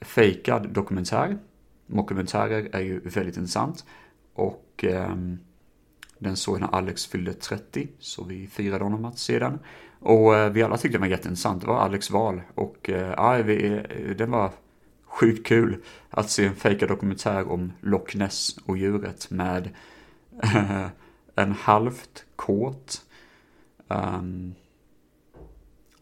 fejkad 0.00 0.68
dokumentär. 0.72 1.38
Dokumentärer 1.88 2.68
är 2.72 2.80
ju 2.80 3.00
väldigt 3.00 3.36
intressant. 3.36 3.84
Och 4.34 4.84
eh, 4.84 5.16
den 6.18 6.36
såg 6.36 6.54
jag 6.54 6.60
när 6.60 6.74
Alex 6.74 7.06
fyllde 7.06 7.34
30, 7.34 7.88
så 7.98 8.24
vi 8.24 8.46
firade 8.46 8.84
honom 8.84 9.04
att 9.04 9.18
se 9.18 9.38
den. 9.38 9.58
Och 10.00 10.36
eh, 10.36 10.52
vi 10.52 10.62
alla 10.62 10.76
tyckte 10.76 10.98
den 10.98 11.00
var 11.00 11.08
jätteintressant, 11.08 11.60
det 11.60 11.66
var 11.66 11.80
Alex 11.80 12.10
val. 12.10 12.42
Och 12.54 12.90
eh, 12.90 13.14
ja, 13.16 13.32
vi, 13.32 13.66
eh, 13.66 14.16
den 14.16 14.30
var 14.30 14.52
sjukt 15.04 15.46
kul 15.46 15.82
att 16.10 16.30
se 16.30 16.46
en 16.46 16.54
fejkad 16.54 16.88
dokumentär 16.88 17.48
om 17.48 17.72
Loch 17.80 18.16
Ness 18.16 18.58
och 18.64 18.78
djuret 18.78 19.30
med 19.30 19.70
en 21.34 21.52
halvt 21.52 22.24
kåt, 22.36 23.02
um, 23.88 24.54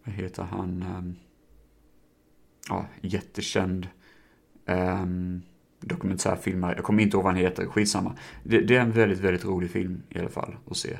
vad 0.05 0.15
heter 0.15 0.43
han, 0.43 0.85
um, 0.99 1.17
ja, 2.69 2.87
jättekänd 3.01 3.89
um, 4.67 5.43
dokumentärfilmare. 5.89 6.75
Jag 6.77 6.85
kommer 6.85 7.03
inte 7.03 7.17
ihåg 7.17 7.25
vad 7.25 7.33
han 7.33 7.43
heter, 7.43 7.67
skitsamma. 7.67 8.17
Det, 8.43 8.61
det 8.61 8.77
är 8.77 8.81
en 8.81 8.93
väldigt, 8.93 9.19
väldigt 9.19 9.45
rolig 9.45 9.71
film 9.71 10.03
i 10.09 10.19
alla 10.19 10.29
fall 10.29 10.57
att 10.71 10.77
se. 10.77 10.99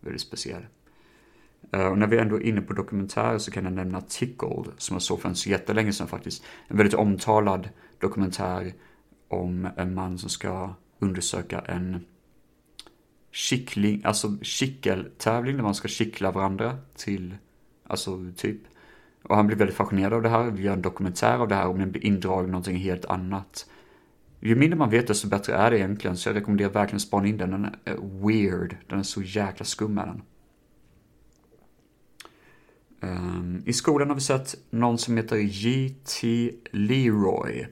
Väldigt 0.00 0.22
speciell. 0.22 0.66
Uh, 1.76 1.86
och 1.86 1.98
när 1.98 2.06
vi 2.06 2.18
ändå 2.18 2.36
är 2.36 2.40
inne 2.40 2.60
på 2.60 2.72
dokumentärer 2.72 3.38
så 3.38 3.50
kan 3.50 3.64
jag 3.64 3.72
nämna 3.72 4.00
Tickled, 4.00 4.66
som 4.76 4.94
jag 4.94 5.02
såg 5.02 5.20
för 5.20 5.28
en 5.28 5.34
så 5.34 5.50
jättelänge 5.50 5.92
sedan 5.92 6.08
faktiskt. 6.08 6.44
En 6.68 6.76
väldigt 6.76 6.94
omtalad 6.94 7.68
dokumentär 7.98 8.72
om 9.28 9.68
en 9.76 9.94
man 9.94 10.18
som 10.18 10.30
ska 10.30 10.74
undersöka 10.98 11.60
en 11.60 12.04
kickling, 13.30 14.02
alltså 14.04 14.36
kickeltävling 14.42 15.56
där 15.56 15.62
man 15.62 15.74
ska 15.74 15.88
kickla 15.88 16.30
varandra 16.30 16.78
till, 16.96 17.36
alltså 17.86 18.32
typ. 18.36 18.60
Och 19.22 19.36
han 19.36 19.46
blir 19.46 19.56
väldigt 19.56 19.76
fascinerad 19.76 20.12
av 20.12 20.22
det 20.22 20.28
här, 20.28 20.50
vi 20.50 20.62
gör 20.62 20.72
en 20.72 20.82
dokumentär 20.82 21.38
av 21.38 21.48
det 21.48 21.54
här 21.54 21.68
och 21.68 21.78
den 21.78 21.90
blir 21.90 22.04
indragen 22.04 22.48
i 22.48 22.52
någonting 22.52 22.76
helt 22.76 23.04
annat. 23.04 23.66
Ju 24.40 24.56
mindre 24.56 24.78
man 24.78 24.90
vet 24.90 25.06
desto 25.06 25.28
bättre 25.28 25.54
är 25.54 25.70
det 25.70 25.78
egentligen, 25.78 26.16
så 26.16 26.28
jag 26.28 26.36
rekommenderar 26.36 26.70
verkligen 26.70 26.96
att 26.96 27.02
spana 27.02 27.26
in 27.26 27.36
den. 27.36 27.50
Den 27.50 27.64
är 27.84 27.96
weird, 28.26 28.76
den 28.86 28.98
är 28.98 29.02
så 29.02 29.22
jäkla 29.22 29.64
skum 29.64 29.94
med 29.94 30.08
den. 30.08 30.22
Um, 33.00 33.62
I 33.66 33.72
skolan 33.72 34.08
har 34.08 34.14
vi 34.14 34.20
sett 34.20 34.54
någon 34.70 34.98
som 34.98 35.16
heter 35.16 35.36
J.T. 35.36 36.50
Leroy. 36.70 37.66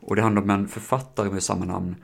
Och 0.00 0.16
det 0.16 0.22
handlar 0.22 0.42
om 0.42 0.50
en 0.50 0.68
författare 0.68 1.30
med 1.30 1.42
samma 1.42 1.64
namn 1.64 1.96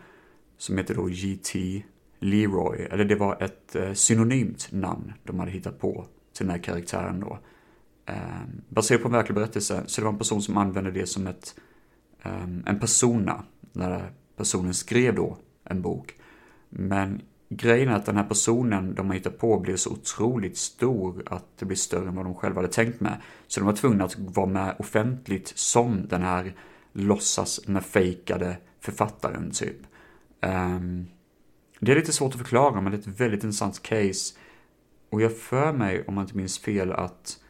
som 0.59 0.79
heter 0.79 0.95
då 0.95 1.11
J.T. 1.11 1.83
Leroy. 2.19 2.79
Eller 2.91 3.05
det 3.05 3.15
var 3.15 3.43
ett 3.43 3.77
uh, 3.77 3.93
synonymt 3.93 4.69
namn 4.73 5.13
de 5.25 5.39
hade 5.39 5.51
hittat 5.51 5.79
på 5.79 6.07
till 6.33 6.47
den 6.47 6.51
här 6.51 6.63
karaktären 6.63 7.21
då. 7.21 7.39
Um, 8.09 8.63
baserat 8.69 9.03
på 9.03 9.09
en 9.09 9.15
verklig 9.15 9.35
berättelse, 9.35 9.83
så 9.87 10.01
det 10.01 10.05
var 10.05 10.13
en 10.13 10.19
person 10.19 10.43
som 10.43 10.57
använde 10.57 10.91
det 10.91 11.07
som 11.07 11.27
ett, 11.27 11.55
um, 12.25 12.63
en 12.67 12.81
persona, 12.81 13.45
när 13.77 14.13
personen 14.37 14.75
skrev 14.75 15.15
då 15.15 15.37
en 15.65 15.83
bok. 15.83 16.15
Men 16.69 17.23
grejen 17.49 17.89
är 17.89 17.97
att 17.97 18.07
den 18.07 18.17
här 18.17 18.25
personen 18.25 18.95
de 18.95 19.07
har 19.07 19.15
hittat 19.15 19.39
på 19.39 19.61
blev 19.61 19.77
så 19.77 19.91
otroligt 19.91 20.57
stor 20.57 21.23
att 21.27 21.45
det 21.59 21.67
blir 21.67 21.77
större 21.77 22.09
än 22.09 22.15
vad 22.15 22.27
de 22.27 22.35
själva 22.35 22.59
hade 22.59 22.73
tänkt 22.73 23.01
med. 23.01 23.21
Så 23.47 23.61
de 23.61 23.67
var 23.67 23.73
tvungna 23.73 24.05
att 24.05 24.19
vara 24.19 24.47
med 24.47 24.77
offentligt 24.79 25.53
som 25.57 26.09
den 26.09 26.23
här 26.23 26.55
låtsas, 26.93 27.61
med 27.67 27.85
fejkade 27.85 28.57
författaren 28.81 29.51
typ. 29.51 29.77
Um, 30.41 31.07
det 31.81 31.93
är 31.93 31.97
lite 31.97 32.13
svårt 32.13 32.35
att 32.35 32.41
förklara 32.41 32.81
men 32.81 32.93
det 32.93 32.97
är 32.97 33.11
ett 33.11 33.21
väldigt 33.21 33.45
intressant 33.45 33.83
case. 33.83 34.35
Och 35.11 35.23
jag 35.23 35.37
för 35.37 35.73
mig, 35.73 36.05
om 36.07 36.15
man 36.15 36.25
inte 36.25 36.37
minns 36.37 36.59
fel, 36.59 36.93
att 36.93 37.41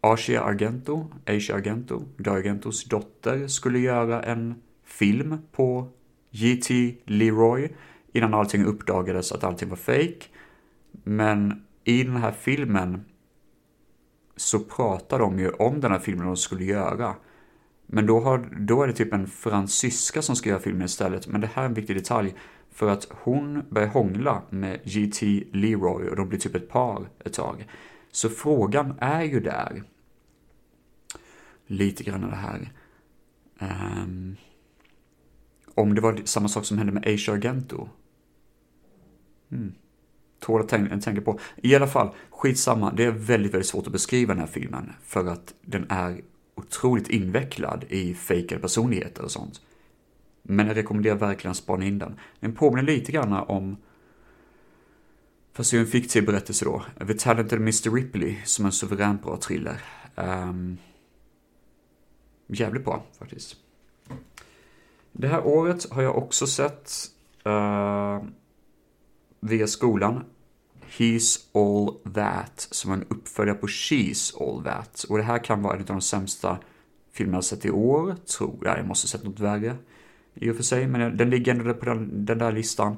Asia 0.00 0.42
Argento, 0.42 1.06
Asia 1.26 1.54
Argento, 1.54 2.02
Dargentos 2.16 2.84
dotter, 2.84 3.46
skulle 3.46 3.78
göra 3.78 4.22
en 4.22 4.54
film 4.84 5.38
på 5.52 5.88
J.T. 6.30 6.96
Leroy 7.04 7.68
innan 8.12 8.34
allting 8.34 8.64
uppdagades 8.64 9.32
att 9.32 9.44
allting 9.44 9.68
var 9.68 9.76
fake. 9.76 10.26
Men 10.92 11.64
i 11.84 12.02
den 12.02 12.16
här 12.16 12.32
filmen 12.32 13.04
så 14.36 14.60
pratar 14.60 15.18
de 15.18 15.38
ju 15.38 15.50
om 15.50 15.80
den 15.80 15.92
här 15.92 15.98
filmen 15.98 16.26
de 16.26 16.36
skulle 16.36 16.64
göra. 16.64 17.14
Men 17.86 18.06
då, 18.06 18.20
har, 18.20 18.38
då 18.60 18.82
är 18.82 18.86
det 18.86 18.92
typ 18.92 19.12
en 19.12 19.26
fransyska 19.26 20.22
som 20.22 20.36
ska 20.36 20.48
göra 20.48 20.60
filmen 20.60 20.84
istället. 20.84 21.26
Men 21.26 21.40
det 21.40 21.50
här 21.54 21.62
är 21.62 21.66
en 21.66 21.74
viktig 21.74 21.96
detalj. 21.96 22.34
För 22.72 22.88
att 22.88 23.08
hon 23.10 23.62
börjar 23.70 23.88
hångla 23.88 24.42
med 24.50 24.80
G.T. 24.84 25.44
Leroy 25.52 26.08
och 26.08 26.16
de 26.16 26.28
blir 26.28 26.38
typ 26.38 26.54
ett 26.54 26.68
par 26.68 27.08
ett 27.24 27.32
tag. 27.32 27.66
Så 28.12 28.28
frågan 28.28 28.94
är 29.00 29.22
ju 29.22 29.40
där. 29.40 29.82
Lite 31.70 32.04
grann 32.04 32.20
det 32.20 32.36
här. 32.36 32.72
Um, 33.58 34.36
om 35.74 35.94
det 35.94 36.00
var 36.00 36.20
samma 36.24 36.48
sak 36.48 36.64
som 36.64 36.78
hände 36.78 36.92
med 36.92 37.06
Asia 37.06 37.34
Argento. 37.34 37.88
Mm. 39.52 39.72
Tål 40.38 40.60
att 40.60 40.68
tänka, 40.68 41.20
på. 41.20 41.38
I 41.56 41.74
alla 41.74 41.86
fall, 41.86 42.10
skitsamma. 42.30 42.92
Det 42.92 43.04
är 43.04 43.10
väldigt, 43.10 43.54
väldigt 43.54 43.66
svårt 43.66 43.86
att 43.86 43.92
beskriva 43.92 44.34
den 44.34 44.40
här 44.40 44.46
filmen. 44.46 44.92
För 45.02 45.26
att 45.26 45.54
den 45.62 45.86
är 45.88 46.20
otroligt 46.54 47.08
invecklad 47.08 47.84
i 47.88 48.14
fejkade 48.14 48.60
personligheter 48.60 49.22
och 49.22 49.30
sånt. 49.30 49.60
Men 50.42 50.66
jag 50.66 50.76
rekommenderar 50.76 51.16
verkligen 51.16 51.50
att 51.50 51.56
spana 51.56 51.84
in 51.84 51.98
den. 51.98 52.14
Den 52.40 52.54
påminner 52.54 52.92
lite 52.92 53.12
grann 53.12 53.32
om, 53.32 53.76
fast 55.52 55.70
det 55.70 55.76
är 55.76 55.80
en 55.80 55.86
fiktiv 55.86 56.26
berättelse 56.26 56.64
då, 56.64 56.84
The 57.06 57.14
Talented 57.14 57.58
Mr. 57.58 57.94
Ripley 57.94 58.36
som 58.44 58.66
en 58.66 58.72
suveränt 58.72 59.22
bra 59.22 59.36
thriller. 59.36 59.82
Um, 60.16 60.78
jävligt 62.52 62.84
bra 62.84 63.02
faktiskt. 63.18 63.56
Det 65.12 65.28
här 65.28 65.46
året 65.46 65.90
har 65.90 66.02
jag 66.02 66.18
också 66.18 66.46
sett 66.46 66.92
eh, 67.44 67.52
uh, 67.52 68.22
via 69.40 69.66
skolan 69.66 70.24
He's 70.90 71.38
All 71.52 72.12
That 72.14 72.68
som 72.70 72.92
en 72.92 73.04
uppföljare 73.08 73.56
på 73.56 73.66
She's 73.66 74.42
All 74.42 74.64
That. 74.64 75.04
Och 75.08 75.16
det 75.16 75.24
här 75.24 75.44
kan 75.44 75.62
vara 75.62 75.74
en 75.74 75.80
av 75.80 75.86
de 75.86 76.00
sämsta 76.00 76.58
filmerna 77.12 77.36
jag 77.36 77.44
sett 77.44 77.64
i 77.64 77.70
år, 77.70 78.14
tror 78.14 78.58
jag. 78.64 78.78
Jag 78.78 78.86
måste 78.86 79.04
ha 79.04 79.08
sett 79.18 79.24
något 79.24 79.40
värre 79.40 79.76
i 80.34 80.50
och 80.50 80.56
för 80.56 80.62
sig, 80.62 80.86
men 80.86 81.16
den 81.16 81.30
ligger 81.30 81.54
ändå 81.54 81.74
på 81.74 81.84
den, 81.84 82.24
den 82.24 82.38
där 82.38 82.52
listan. 82.52 82.96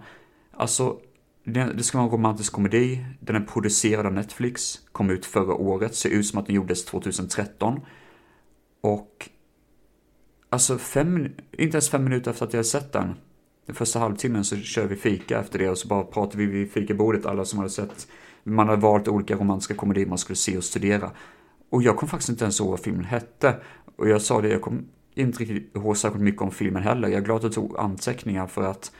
Alltså, 0.50 1.00
det 1.44 1.82
ska 1.82 1.98
vara 1.98 2.06
en 2.06 2.12
romantisk 2.12 2.52
komedi. 2.52 3.06
Den 3.20 3.36
är 3.36 3.40
producerad 3.40 4.06
av 4.06 4.12
Netflix, 4.12 4.80
kom 4.92 5.10
ut 5.10 5.26
förra 5.26 5.54
året, 5.54 5.94
ser 5.94 6.10
ut 6.10 6.26
som 6.26 6.38
att 6.38 6.46
den 6.46 6.56
gjordes 6.56 6.84
2013. 6.84 7.80
Och 8.80 9.30
alltså, 10.52 10.78
fem, 10.78 11.28
inte 11.52 11.76
ens 11.76 11.90
fem 11.90 12.04
minuter 12.04 12.30
efter 12.30 12.46
att 12.46 12.52
jag 12.52 12.58
hade 12.58 12.68
sett 12.68 12.92
den, 12.92 13.14
den 13.66 13.74
första 13.74 13.98
halvtimmen 13.98 14.44
så 14.44 14.56
kör 14.56 14.86
vi 14.86 14.96
fika 14.96 15.40
efter 15.40 15.58
det 15.58 15.70
och 15.70 15.78
så 15.78 15.88
bara 15.88 16.04
pratar 16.04 16.38
vi 16.38 16.46
vid 16.46 16.72
fikabordet, 16.72 17.26
alla 17.26 17.44
som 17.44 17.58
hade 17.58 17.70
sett, 17.70 18.08
man 18.44 18.68
hade 18.68 18.80
valt 18.80 19.08
olika 19.08 19.36
romantiska 19.36 19.74
komedier 19.74 20.06
man 20.06 20.18
skulle 20.18 20.36
se 20.36 20.56
och 20.56 20.64
studera. 20.64 21.10
Och 21.70 21.82
jag 21.82 21.96
kom 21.96 22.08
faktiskt 22.08 22.28
inte 22.28 22.44
ens 22.44 22.60
ihåg 22.60 22.70
vad 22.70 22.80
filmen 22.80 23.04
hette. 23.04 23.56
Och 23.96 24.08
jag 24.08 24.22
sa 24.22 24.40
det, 24.40 24.48
jag 24.48 24.62
kom 24.62 24.88
inte 25.14 25.38
riktigt 25.38 25.76
ihåg 25.76 25.96
särskilt 25.96 26.24
mycket 26.24 26.42
om 26.42 26.50
filmen 26.50 26.82
heller. 26.82 27.08
Jag 27.08 27.18
är 27.18 27.24
glad 27.24 27.36
att 27.36 27.42
jag 27.42 27.52
tog 27.52 27.78
anteckningar 27.78 28.46
för 28.46 28.62
att 28.62 28.92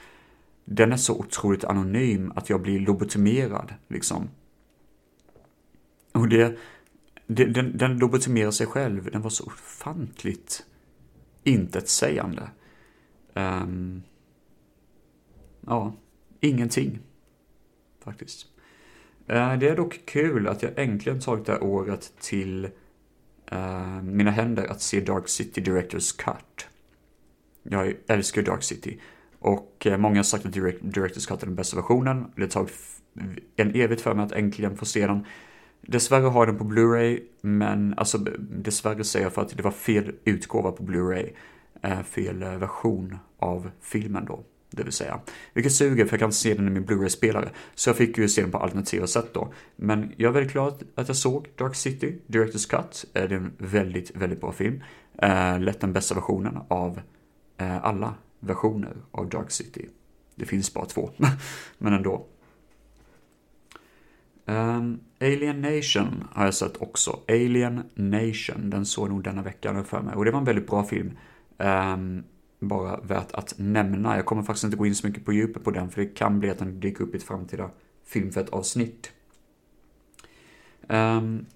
den 0.65 0.93
är 0.93 0.97
så 0.97 1.19
otroligt 1.19 1.65
anonym 1.65 2.33
att 2.37 2.51
jag 2.51 2.63
blir 2.63 2.81
lobotomerad, 2.81 3.75
liksom. 3.89 4.29
Och 6.13 6.29
det, 6.29 6.59
det 7.27 7.45
den, 7.45 7.77
den 7.77 7.99
lobotomerar 7.99 8.51
sig 8.51 8.67
själv, 8.67 9.11
den 9.13 9.23
var 9.23 9.31
så 9.31 9.45
ofantligt 9.45 10.65
intetsägande. 11.45 12.51
Um, 13.35 14.03
ja, 15.67 15.93
ingenting. 16.41 16.99
faktiskt. 18.05 18.47
Eh, 19.27 19.59
det 19.59 19.69
är 19.69 19.77
dock 19.77 20.01
kul 20.07 20.49
att 20.49 20.63
jag 20.63 20.79
äntligen 20.79 21.21
tagit 21.21 21.47
det 21.47 21.53
här 21.53 21.63
året 21.63 22.13
till 22.21 22.69
uh, 23.53 24.03
mina 24.03 24.31
händer 24.31 24.67
att 24.67 24.81
se 24.81 25.01
Dark 25.01 25.29
City 25.29 25.61
Directors 25.61 26.13
Cut. 26.13 26.67
Jag 27.63 27.95
älskar 28.07 28.43
Dark 28.43 28.63
City. 28.63 29.01
Och 29.39 29.87
uh, 29.87 29.97
många 29.97 30.17
har 30.17 30.23
sagt 30.23 30.47
att 30.47 30.53
Direct 30.53 30.79
Directors 30.83 31.27
Cut 31.27 31.43
är 31.43 31.47
den 31.47 31.55
bästa 31.55 31.77
versionen. 31.77 32.33
Det 32.37 32.43
har 32.43 32.49
tagit 32.49 32.73
en 33.57 33.75
evigt 33.75 34.03
för 34.03 34.15
mig 34.15 34.25
att 34.25 34.33
äntligen 34.33 34.77
få 34.77 34.85
se 34.85 35.07
den. 35.07 35.27
Dessvärre 35.87 36.27
har 36.27 36.41
jag 36.41 36.49
den 36.49 36.59
på 36.59 36.65
Blu-ray, 36.65 37.21
men 37.41 37.95
alltså 37.97 38.19
dessvärre 38.39 39.05
säger 39.05 39.27
jag 39.27 39.33
för 39.33 39.43
att 39.43 39.57
det 39.57 39.63
var 39.63 39.71
fel 39.71 40.13
utgåva 40.25 40.73
på 40.73 40.83
Blu-ray. 40.83 41.33
Eh, 41.83 42.03
fel 42.03 42.43
eh, 42.43 42.57
version 42.57 43.19
av 43.39 43.71
filmen 43.81 44.25
då 44.25 44.45
det 44.71 44.83
vill 44.83 44.93
säga. 44.93 45.21
Vilket 45.53 45.73
suger 45.73 46.05
för 46.05 46.13
jag 46.13 46.21
kan 46.21 46.33
se 46.33 46.55
den 46.55 46.69
i 46.69 46.71
min 46.71 46.85
Blu-ray-spelare. 46.85 47.51
Så 47.75 47.89
jag 47.89 47.97
fick 47.97 48.19
ju 48.19 48.29
se 48.29 48.43
den 48.43 48.51
på 48.51 48.59
alternativa 48.59 49.07
sätt 49.07 49.35
då. 49.35 49.53
Men 49.77 50.13
jag 50.17 50.29
är 50.29 50.33
väldigt 50.33 50.53
glad 50.53 50.83
att 50.95 51.09
jag 51.09 51.17
såg 51.17 51.49
Dark 51.57 51.75
City, 51.75 52.19
Directors 52.27 52.67
Cut. 52.67 53.05
Eh, 53.15 53.29
det 53.29 53.35
är 53.35 53.39
en 53.39 53.53
väldigt, 53.59 54.17
väldigt 54.17 54.41
bra 54.41 54.53
film. 54.53 54.83
Lätt 55.59 55.81
den 55.81 55.93
bästa 55.93 56.15
versionen 56.15 56.59
av 56.69 57.01
alla 57.83 58.15
versioner 58.41 58.97
av 59.11 59.29
Dark 59.29 59.51
City. 59.51 59.89
Det 60.35 60.47
finns 60.47 60.75
bara 60.75 60.85
två, 60.85 61.11
men 61.79 61.93
ändå. 61.93 62.27
Um, 64.45 65.01
Alien 65.23 65.61
Nation 65.61 66.25
har 66.33 66.45
jag 66.45 66.55
sett 66.55 66.83
också. 66.83 67.21
Alien 67.29 67.83
Nation, 67.95 68.71
den 68.71 68.87
såg 68.87 69.09
nog 69.09 69.23
denna 69.23 69.43
veckan 69.43 69.85
för 69.85 70.01
mig. 70.01 70.15
Och 70.15 70.25
det 70.25 70.31
var 70.31 70.39
en 70.39 70.45
väldigt 70.45 70.67
bra 70.67 70.85
film. 70.85 71.19
Um, 71.59 72.25
bara 72.59 73.01
värt 73.01 73.33
att 73.33 73.55
nämna. 73.57 74.17
Jag 74.17 74.27
kommer 74.27 74.43
faktiskt 74.43 74.65
inte 74.65 74.77
gå 74.77 74.87
in 74.87 74.95
så 74.95 75.07
mycket 75.07 75.25
på 75.25 75.33
djupet 75.33 75.65
på 75.65 75.71
den, 75.71 75.91
för 75.91 76.01
det 76.01 76.07
kan 76.07 76.41
bli 76.41 76.51
att 76.51 76.59
den 76.59 76.81
dyker 76.81 77.05
upp 77.05 77.15
i 77.15 77.17
ett 77.17 77.23
framtida 77.23 77.71
filmfett-avsnitt. 78.07 79.13
Um, 80.81 80.97
ehm, 80.97 81.47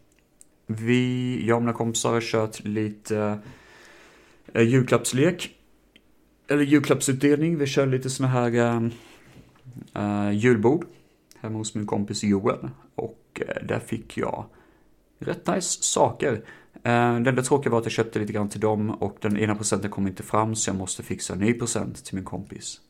vi, 0.67 1.43
jag 1.47 1.57
och 1.57 1.63
mina 1.63 1.73
kompisar 1.73 2.13
har 2.13 2.21
kört 2.21 2.65
lite 2.65 3.39
uh, 4.55 4.63
julklappslek. 4.63 5.55
Eller 6.49 6.63
julklappsutdelning. 6.63 7.59
Vi 7.59 7.67
kör 7.67 7.87
lite 7.87 8.11
såna 8.11 8.29
här 8.29 8.91
uh, 9.97 10.33
julbord 10.33 10.87
hemma 11.41 11.59
hos 11.59 11.75
min 11.75 11.87
kompis 11.87 12.25
Joel. 12.25 12.69
Och 12.95 13.26
Eh, 13.41 13.67
där 13.67 13.79
fick 13.79 14.19
jag 14.19 14.47
rätt 15.19 15.47
nice 15.47 15.83
saker. 15.83 16.33
Eh, 16.75 17.21
det 17.21 17.31
enda 17.31 17.43
tråkiga 17.43 17.71
var 17.71 17.79
att 17.79 17.85
jag 17.85 17.93
köpte 17.93 18.19
lite 18.19 18.33
grann 18.33 18.49
till 18.49 18.61
dem 18.61 18.91
och 18.91 19.17
den 19.21 19.37
ena 19.37 19.55
procenten 19.55 19.91
kom 19.91 20.07
inte 20.07 20.23
fram 20.23 20.55
så 20.55 20.71
jag 20.71 20.77
måste 20.77 21.03
fixa 21.03 21.33
en 21.33 21.39
ny 21.39 21.53
procent 21.53 22.05
till 22.05 22.15
min 22.15 22.25
kompis. 22.25 22.81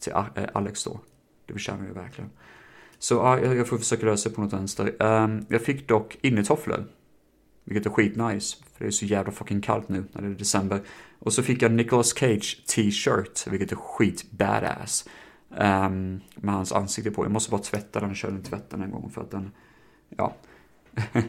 Till 0.00 0.12
eh, 0.12 0.44
Alex 0.54 0.84
då. 0.84 1.00
Det 1.46 1.52
förtjänar 1.52 1.86
jag 1.86 1.94
verkligen. 1.94 2.30
Så 2.98 3.14
ja, 3.14 3.40
jag 3.40 3.68
får 3.68 3.78
försöka 3.78 4.06
lösa 4.06 4.28
det 4.28 4.34
på 4.34 4.40
något 4.40 4.52
vänster. 4.52 5.02
Ehm, 5.02 5.46
jag 5.48 5.62
fick 5.62 5.88
dock 5.88 6.18
innetofflor. 6.20 6.84
Vilket 7.64 7.86
är 7.86 7.90
skitnice. 7.90 8.56
För 8.72 8.84
det 8.84 8.86
är 8.88 8.90
så 8.90 9.04
jävla 9.04 9.32
fucking 9.32 9.60
kallt 9.60 9.88
nu 9.88 10.04
när 10.12 10.22
det 10.22 10.28
är 10.28 10.30
december. 10.30 10.80
Och 11.18 11.32
så 11.32 11.42
fick 11.42 11.62
jag 11.62 11.72
Nicolas 11.72 12.14
Cage 12.18 12.64
t-shirt. 12.66 13.46
Vilket 13.46 13.72
är 13.72 13.76
skit 13.76 14.30
badass. 14.30 15.08
Ehm, 15.56 16.20
med 16.34 16.54
hans 16.54 16.72
ansikte 16.72 17.10
på. 17.10 17.24
Jag 17.24 17.32
måste 17.32 17.50
bara 17.50 17.62
tvätta 17.62 18.00
den 18.00 18.10
och 18.10 18.16
köra 18.16 18.30
den 18.30 18.42
tvätten 18.42 18.82
en 18.82 18.90
gång 18.90 19.10
för 19.10 19.20
att 19.20 19.30
den, 19.30 19.50
ja. 20.16 20.34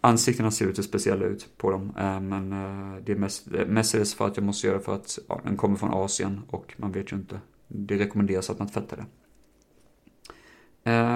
Ansiktena 0.00 0.50
ser 0.50 0.66
lite 0.66 0.82
speciella 0.82 1.24
ut 1.24 1.48
på 1.56 1.70
dem, 1.70 1.92
eh, 1.98 2.20
men 2.20 2.52
eh, 2.52 3.02
det 3.04 3.12
är 3.12 3.16
mest, 3.16 3.54
eh, 3.54 3.66
mestadels 3.66 4.14
för 4.14 4.26
att 4.26 4.36
jag 4.36 4.46
måste 4.46 4.66
göra 4.66 4.80
för 4.80 4.94
att 4.94 5.18
ja, 5.28 5.40
den 5.44 5.56
kommer 5.56 5.76
från 5.76 5.90
Asien 5.90 6.40
och 6.50 6.74
man 6.76 6.92
vet 6.92 7.12
ju 7.12 7.16
inte. 7.16 7.40
Det 7.68 7.98
rekommenderas 7.98 8.50
att 8.50 8.58
man 8.58 8.68
tvättar 8.68 8.96
det. 8.96 9.04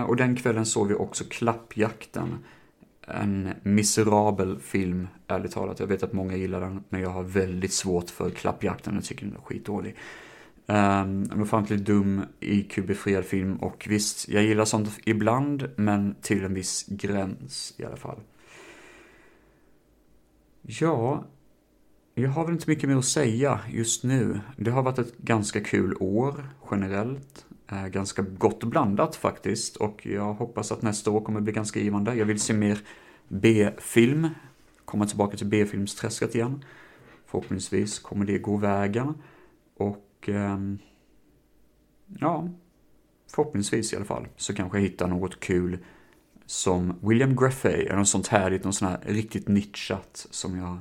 Och 0.09 0.17
den 0.17 0.37
kvällen 0.37 0.67
såg 0.67 0.89
vi 0.89 0.95
också 0.95 1.25
Klappjakten. 1.31 2.39
En 3.07 3.51
miserabel 3.63 4.59
film, 4.61 5.09
ärligt 5.27 5.53
talat. 5.53 5.81
Jag 5.81 5.87
vet 5.87 6.03
att 6.03 6.13
många 6.13 6.37
gillar 6.37 6.61
den, 6.61 6.85
men 6.89 7.01
jag 7.01 7.11
har 7.11 7.23
väldigt 7.23 7.73
svårt 7.73 8.11
för 8.11 8.31
Klappjakten. 8.31 8.95
Jag 8.95 9.05
tycker 9.05 9.27
den 9.27 9.37
är 9.37 9.41
skitdålig. 9.41 9.97
Um, 10.67 11.31
en 11.33 11.43
ofantligt 11.43 11.85
dum, 11.85 12.23
IQ-befriad 12.41 13.25
film 13.25 13.57
och 13.57 13.87
visst, 13.91 14.29
jag 14.29 14.43
gillar 14.43 14.65
sånt 14.65 15.01
ibland, 15.05 15.71
men 15.77 16.15
till 16.21 16.45
en 16.45 16.55
viss 16.55 16.87
gräns 16.89 17.75
i 17.77 17.85
alla 17.85 17.97
fall. 17.97 18.21
Ja, 20.63 21.25
jag 22.15 22.31
har 22.31 22.45
väl 22.45 22.55
inte 22.55 22.71
mycket 22.71 22.89
mer 22.89 22.97
att 22.97 23.05
säga 23.05 23.61
just 23.71 24.05
nu. 24.05 24.41
Det 24.57 24.71
har 24.71 24.83
varit 24.83 24.99
ett 24.99 25.19
ganska 25.19 25.61
kul 25.61 25.97
år 26.01 26.49
generellt. 26.71 27.47
Eh, 27.71 27.87
ganska 27.87 28.23
gott 28.23 28.65
blandat 28.65 29.17
faktiskt 29.17 29.77
och 29.77 30.07
jag 30.07 30.35
hoppas 30.35 30.73
att 30.73 30.83
nästa 30.83 31.11
år 31.11 31.21
kommer 31.21 31.41
bli 31.41 31.53
ganska 31.53 31.81
givande. 31.81 32.15
Jag 32.15 32.27
vill 32.27 32.41
se 32.41 32.53
mer 32.53 32.79
B-film. 33.29 34.29
Komma 34.85 35.07
tillbaka 35.07 35.37
till 35.37 35.47
B-filmsträsket 35.47 36.35
igen. 36.35 36.65
Förhoppningsvis 37.27 37.99
kommer 37.99 38.25
det 38.25 38.39
gå 38.39 38.57
vägen. 38.57 39.15
Och 39.77 40.12
och 40.23 40.29
ehm, 40.29 40.79
ja, 42.21 42.49
förhoppningsvis 43.31 43.93
i 43.93 43.97
alla 43.97 44.05
fall 44.05 44.29
så 44.37 44.55
kanske 44.55 44.79
jag 44.79 44.83
hittar 44.83 45.09
något 45.09 45.41
kul 45.41 45.79
som 46.47 46.95
William 47.03 47.37
Graffey, 47.37 47.83
eller 47.83 47.97
något 47.97 48.09
sånt 48.09 48.29
härligt, 48.29 48.65
något 48.65 48.75
sånt 48.75 48.91
här 48.91 49.13
riktigt 49.13 49.49
nischat 49.49 50.27
som 50.31 50.59
jag 50.59 50.79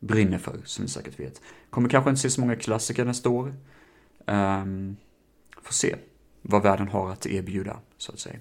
brinner 0.00 0.38
för, 0.38 0.60
som 0.64 0.82
ni 0.82 0.88
säkert 0.88 1.20
vet. 1.20 1.40
Kommer 1.70 1.88
kanske 1.88 2.10
inte 2.10 2.22
se 2.22 2.30
så 2.30 2.40
många 2.40 2.56
klassiker 2.56 3.04
nästa 3.04 3.30
år. 3.30 3.54
Um, 4.26 4.96
får 5.62 5.72
se 5.72 5.96
vad 6.42 6.62
världen 6.62 6.88
har 6.88 7.10
att 7.10 7.26
erbjuda, 7.26 7.80
så 7.96 8.12
att 8.12 8.18
säga. 8.18 8.38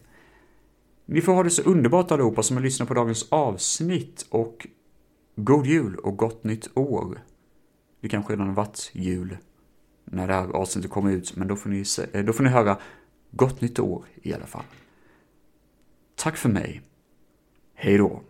Ni 1.06 1.22
får 1.22 1.34
ha 1.34 1.44
det 1.44 1.50
så 1.50 1.62
underbart 1.62 2.12
allihopa 2.12 2.44
som 2.44 2.58
har 2.58 2.64
lyssnat 2.64 2.88
på 2.88 2.94
dagens 2.94 3.28
avsnitt 3.30 4.26
och 4.30 4.68
God 5.36 5.66
Jul 5.66 5.96
och 5.96 6.18
Gott 6.18 6.44
Nytt 6.44 6.78
År. 6.78 7.24
Det 8.02 8.10
kanske 8.10 8.34
redan 8.34 8.48
har 8.48 8.56
varit 8.56 8.92
jul 8.94 9.38
när 10.14 10.28
det 10.28 10.34
här 10.34 10.47
avsnittet 10.47 10.91
kommer 10.91 11.11
ut, 11.11 11.36
men 11.36 11.47
då 11.47 11.55
får 11.55 11.70
ni, 11.70 11.86
se, 11.86 12.05
eh, 12.14 12.26
då 12.26 12.34
får 12.34 12.43
ni 12.43 12.49
höra 12.49 12.78
Gott 13.32 13.61
Nytt 13.61 13.80
År 13.80 14.05
i 14.22 14.34
alla 14.34 14.45
fall. 14.45 14.66
Tack 16.16 16.38
för 16.38 16.49
mig. 16.49 16.82
Hej 17.74 17.97
då. 17.97 18.22